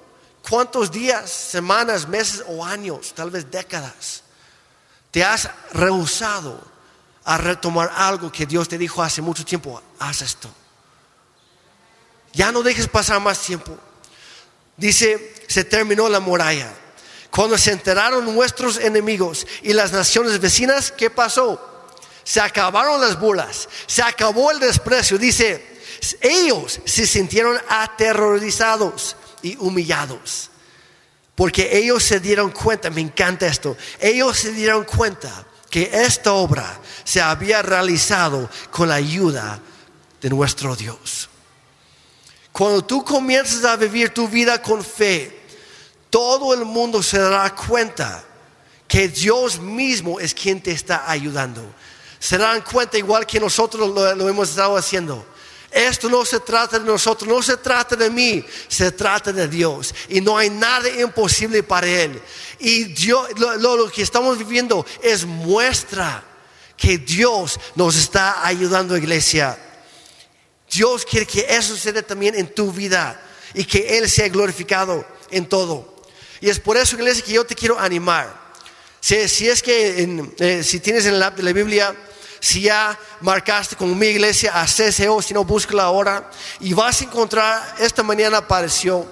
[0.48, 4.22] cuántos días, semanas, meses o años, tal vez décadas,
[5.10, 6.60] te has rehusado
[7.24, 9.82] a retomar algo que Dios te dijo hace mucho tiempo?
[9.98, 10.48] Haz esto.
[12.32, 13.76] Ya no dejes pasar más tiempo.
[14.76, 16.72] Dice, se terminó la muralla.
[17.30, 21.73] Cuando se enteraron nuestros enemigos y las naciones vecinas, ¿qué pasó?
[22.24, 25.18] Se acabaron las burlas, se acabó el desprecio.
[25.18, 25.64] Dice,
[26.20, 30.50] ellos se sintieron aterrorizados y humillados.
[31.34, 36.80] Porque ellos se dieron cuenta, me encanta esto, ellos se dieron cuenta que esta obra
[37.02, 39.60] se había realizado con la ayuda
[40.20, 41.28] de nuestro Dios.
[42.52, 45.42] Cuando tú comienzas a vivir tu vida con fe,
[46.08, 48.24] todo el mundo se dará cuenta
[48.86, 51.74] que Dios mismo es quien te está ayudando
[52.24, 55.26] se dan cuenta igual que nosotros lo, hemos estado haciendo.
[55.70, 59.94] Esto no se trata de nosotros, no se trata de mí, se trata de Dios.
[60.08, 62.18] Y no hay nada imposible para Él.
[62.60, 66.24] Y Dios, lo, lo, que estamos viviendo es muestra
[66.78, 69.58] que Dios nos está ayudando, iglesia.
[70.72, 73.20] Dios quiere que eso suceda también en tu vida
[73.52, 76.06] y que Él sea glorificado en todo.
[76.40, 78.42] Y es por eso, iglesia, que yo te quiero animar.
[78.98, 81.94] Si, si es que eh, si tienes en la Biblia,
[82.44, 86.30] si ya marcaste con mi iglesia a CCO, si no, búscala ahora.
[86.60, 89.06] Y vas a encontrar, esta mañana apareció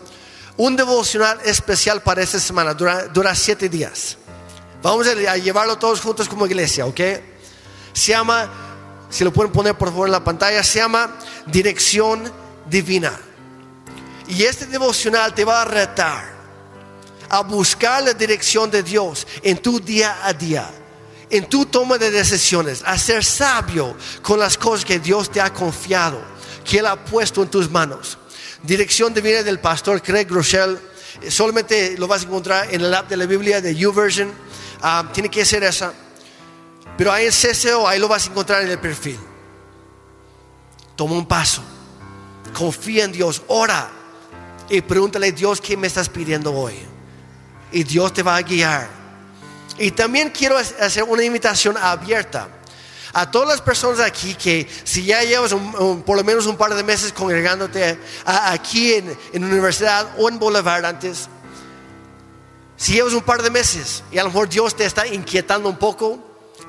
[0.59, 4.19] un devocional especial para esta semana, dura, dura siete días.
[4.83, 7.01] Vamos a llevarlo todos juntos como iglesia, ¿ok?
[7.95, 8.51] Se llama,
[9.09, 11.17] si lo pueden poner por favor en la pantalla, se llama
[11.47, 12.31] Dirección
[12.67, 13.19] Divina.
[14.29, 16.35] Y este devocional te va a retar
[17.31, 20.71] a buscar la dirección de Dios en tu día a día,
[21.33, 25.51] en tu toma de decisiones, a ser sabio con las cosas que Dios te ha
[25.51, 26.21] confiado,
[26.63, 28.19] que Él ha puesto en tus manos.
[28.63, 30.79] Dirección divina del pastor Craig Rochelle.
[31.31, 34.31] Solamente lo vas a encontrar en el app de la Biblia de YouVersion.
[34.83, 35.95] Ah, tiene que ser esa.
[36.99, 39.19] Pero ahí en CCO, ahí lo vas a encontrar en el perfil.
[40.97, 41.63] Toma un paso.
[42.53, 43.41] Confía en Dios.
[43.49, 43.91] Ora.
[44.69, 46.75] Y pregúntale Dios qué me estás pidiendo hoy.
[47.73, 49.02] Y Dios te va a guiar.
[49.79, 52.49] Y también quiero hacer una invitación abierta
[53.15, 56.83] a todas las personas aquí que si ya llevas por lo menos un par de
[56.83, 61.29] meses congregándote aquí en, en universidad o en Boulevard antes,
[62.77, 65.77] si llevas un par de meses y a lo mejor Dios te está inquietando un
[65.77, 66.19] poco,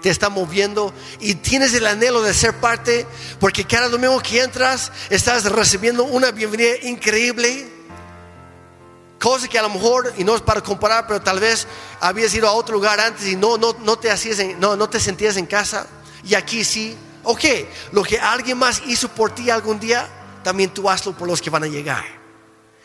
[0.03, 3.07] te está moviendo y tienes el anhelo de ser parte,
[3.39, 7.72] porque cada domingo que entras estás recibiendo una bienvenida increíble.
[9.23, 11.65] Cosa que a lo mejor, y no es para comparar, pero tal vez
[12.01, 14.99] habías ido a otro lugar antes y no, no, no, te, hacías no, no te
[14.99, 15.87] sentías en casa
[16.25, 16.97] y aquí sí.
[17.23, 17.45] Ok,
[17.93, 20.09] lo que alguien más hizo por ti algún día,
[20.43, 22.03] también tú hazlo por los que van a llegar.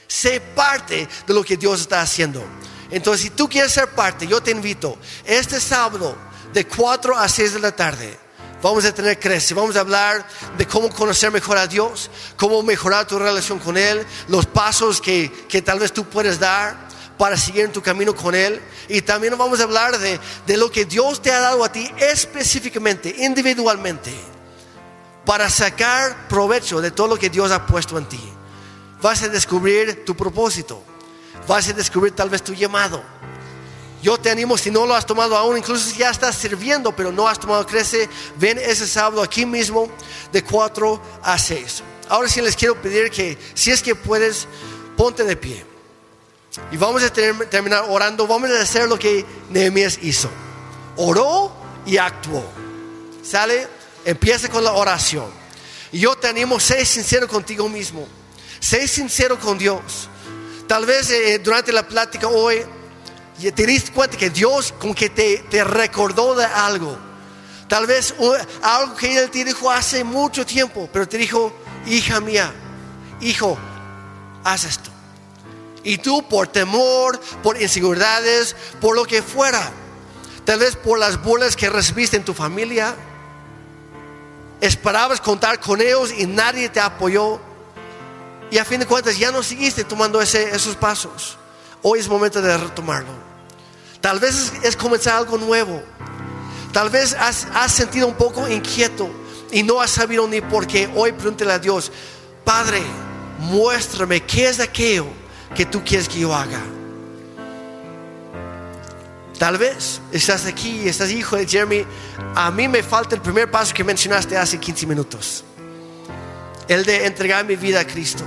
[0.06, 2.44] Sé parte de lo que Dios está haciendo.
[2.88, 6.16] Entonces, si tú quieres ser parte, yo te invito este sábado
[6.52, 8.16] de 4 a 6 de la tarde.
[8.60, 13.06] Vamos a tener crece, vamos a hablar de cómo conocer mejor a Dios, cómo mejorar
[13.06, 17.66] tu relación con Él, los pasos que, que tal vez tú puedes dar para seguir
[17.66, 18.60] en tu camino con Él.
[18.88, 21.88] Y también vamos a hablar de, de lo que Dios te ha dado a ti
[21.98, 24.12] específicamente, individualmente,
[25.24, 28.20] para sacar provecho de todo lo que Dios ha puesto en ti.
[29.00, 30.82] Vas a descubrir tu propósito,
[31.46, 33.17] vas a descubrir tal vez tu llamado.
[34.02, 37.10] Yo te animo, si no lo has tomado aún, incluso si ya estás sirviendo, pero
[37.10, 39.88] no has tomado crece, ven ese sábado aquí mismo
[40.32, 41.82] de 4 a 6.
[42.08, 44.46] Ahora sí les quiero pedir que, si es que puedes,
[44.96, 45.64] ponte de pie.
[46.70, 48.26] Y vamos a terminar orando.
[48.26, 50.30] Vamos a hacer lo que Nehemías hizo.
[50.96, 51.52] Oró
[51.86, 52.44] y actuó.
[53.22, 53.68] ¿Sale?
[54.04, 55.26] Empieza con la oración.
[55.92, 58.06] Y yo te animo, sé sincero contigo mismo.
[58.60, 60.08] Sé sincero con Dios.
[60.66, 62.64] Tal vez eh, durante la plática hoy
[63.38, 66.98] te diste cuenta que Dios como que te, te recordó de algo.
[67.68, 68.14] Tal vez
[68.62, 71.52] algo que Él te dijo hace mucho tiempo, pero te dijo,
[71.86, 72.52] hija mía,
[73.20, 73.58] hijo,
[74.42, 74.90] haz esto.
[75.84, 79.70] Y tú por temor, por inseguridades, por lo que fuera,
[80.44, 82.96] tal vez por las burlas que recibiste en tu familia,
[84.60, 87.38] esperabas contar con ellos y nadie te apoyó.
[88.50, 91.36] Y a fin de cuentas ya no seguiste tomando ese, esos pasos.
[91.82, 93.27] Hoy es momento de retomarlo.
[94.00, 95.82] Tal vez es, comenzar algo nuevo.
[96.72, 99.10] Tal vez has, sentido un poco inquieto
[99.50, 100.88] y no has sabido ni por qué.
[100.94, 101.90] Hoy pregúntale a Dios,
[102.44, 102.82] Padre,
[103.38, 105.06] muéstrame qué es aquello
[105.54, 106.60] que tú quieres que yo haga.
[109.38, 111.84] Tal vez estás aquí y estás hijo de Jeremy.
[112.34, 115.44] A mí me falta el primer paso que mencionaste hace 15 minutos.
[116.66, 118.24] El de entregar mi vida a Cristo.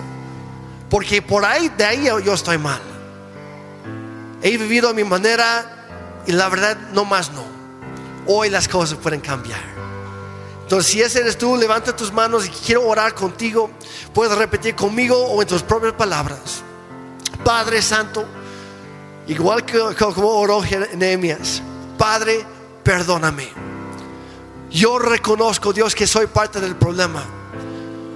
[0.89, 2.91] Porque por ahí, de ahí yo estoy mal.
[4.44, 7.44] He vivido a mi manera y la verdad no más no.
[8.28, 9.60] Hoy las cosas pueden cambiar.
[10.64, 13.70] Entonces, si ese eres tú, levanta tus manos y quiero orar contigo.
[14.14, 16.64] Puedes repetir conmigo o en tus propias palabras.
[17.44, 18.26] Padre Santo,
[19.28, 20.62] igual que como oró
[20.96, 21.62] Nehemías,
[21.98, 22.46] Padre,
[22.84, 23.50] perdóname.
[24.70, 27.26] Yo reconozco, Dios, que soy parte del problema.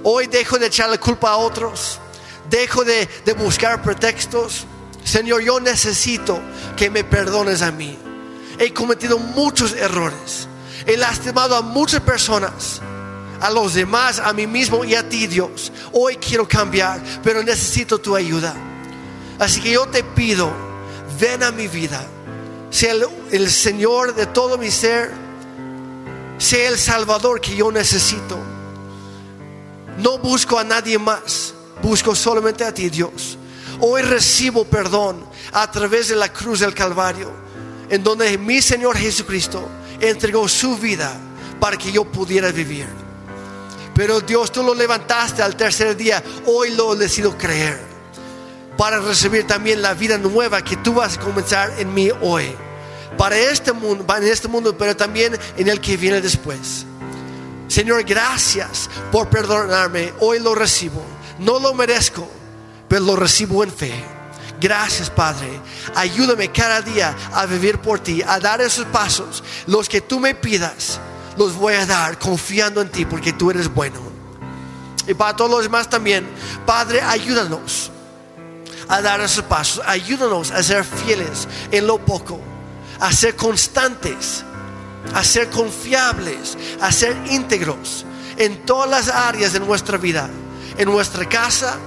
[0.02, 2.00] Hoy dejo de echarle culpa a otros,
[2.48, 4.66] dejo de, de buscar pretextos.
[5.06, 6.40] Señor, yo necesito
[6.76, 7.96] que me perdones a mí.
[8.58, 10.48] He cometido muchos errores.
[10.84, 12.80] He lastimado a muchas personas
[13.40, 15.72] a los demás, a mí mismo y a ti, Dios.
[15.92, 18.52] Hoy quiero cambiar, pero necesito tu ayuda.
[19.38, 20.50] Así que yo te pido,
[21.20, 22.04] ven a mi vida,
[22.70, 22.94] sea
[23.30, 25.12] el, Señor de todo mi ser,
[26.38, 28.36] sea el Salvador que yo necesito.
[29.98, 33.38] No busco a nadie más, busco solamente a ti, Dios.
[33.80, 37.30] Hoy recibo perdón a través de la cruz del Calvario,
[37.88, 39.68] en donde mi Señor Jesucristo
[40.00, 41.12] entregó su vida
[41.60, 42.86] para que yo pudiera vivir.
[43.94, 47.96] Pero Dios, tú lo levantaste al tercer día, hoy lo decido creer.
[48.76, 52.54] para recibir también la vida nueva que tú vas a comenzar en mí hoy.
[53.16, 56.84] Para este mundo, en este mundo, pero también en el que viene después.
[57.68, 60.12] Señor, gracias por perdonarme.
[60.20, 61.02] Hoy lo recibo.
[61.38, 62.28] No lo merezco,
[62.88, 63.92] pero lo recibo en fe.
[64.60, 65.60] Gracias, Padre.
[65.94, 69.42] Ayúdame cada día a vivir por ti, a dar esos pasos.
[69.66, 70.98] Los que tú me pidas,
[71.36, 74.00] los voy a dar confiando en ti porque tú eres bueno.
[75.06, 76.26] Y para todos los demás también,
[76.64, 77.90] Padre, ayúdanos
[78.88, 79.82] a dar esos pasos.
[79.86, 82.40] Ayúdanos a ser fieles en lo poco,
[83.00, 84.44] a ser constantes,
[85.14, 88.04] a ser confiables, a ser íntegros
[88.38, 90.28] en todas las áreas de nuestra vida,
[90.76, 91.78] en nuestra casa,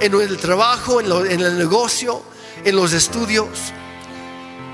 [0.00, 2.22] en el trabajo, en, el negocio,
[2.64, 3.48] en los estudios.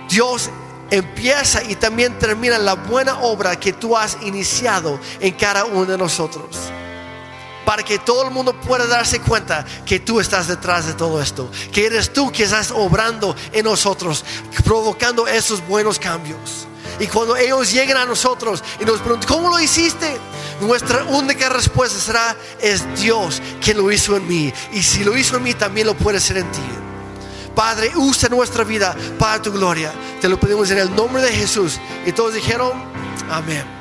[0.09, 0.51] Dios
[0.91, 5.99] empieza y también termina la buena obra que tú has iniciado en cada uno de
[5.99, 6.57] nosotros.
[7.65, 11.51] Para que todo el mundo pueda darse cuenta que tú estás detrás de todo esto.
[11.73, 14.25] Que eres tú que estás obrando en nosotros,
[14.65, 16.67] provocando esos buenos cambios.
[16.99, 20.19] Y cuando ellos lleguen a nosotros y nos preguntan, ¿cómo lo hiciste?
[20.61, 24.53] Nuestra única respuesta será, es Dios quien lo hizo en mí.
[24.73, 26.61] Y si lo hizo en mí, también lo puede hacer en ti.
[27.55, 29.93] Padre, usa nuestra vida para tu gloria.
[30.21, 31.81] Te lo pedimos en el nombre de Jesús.
[32.05, 32.73] Y todos dijeron,
[33.31, 33.80] amén.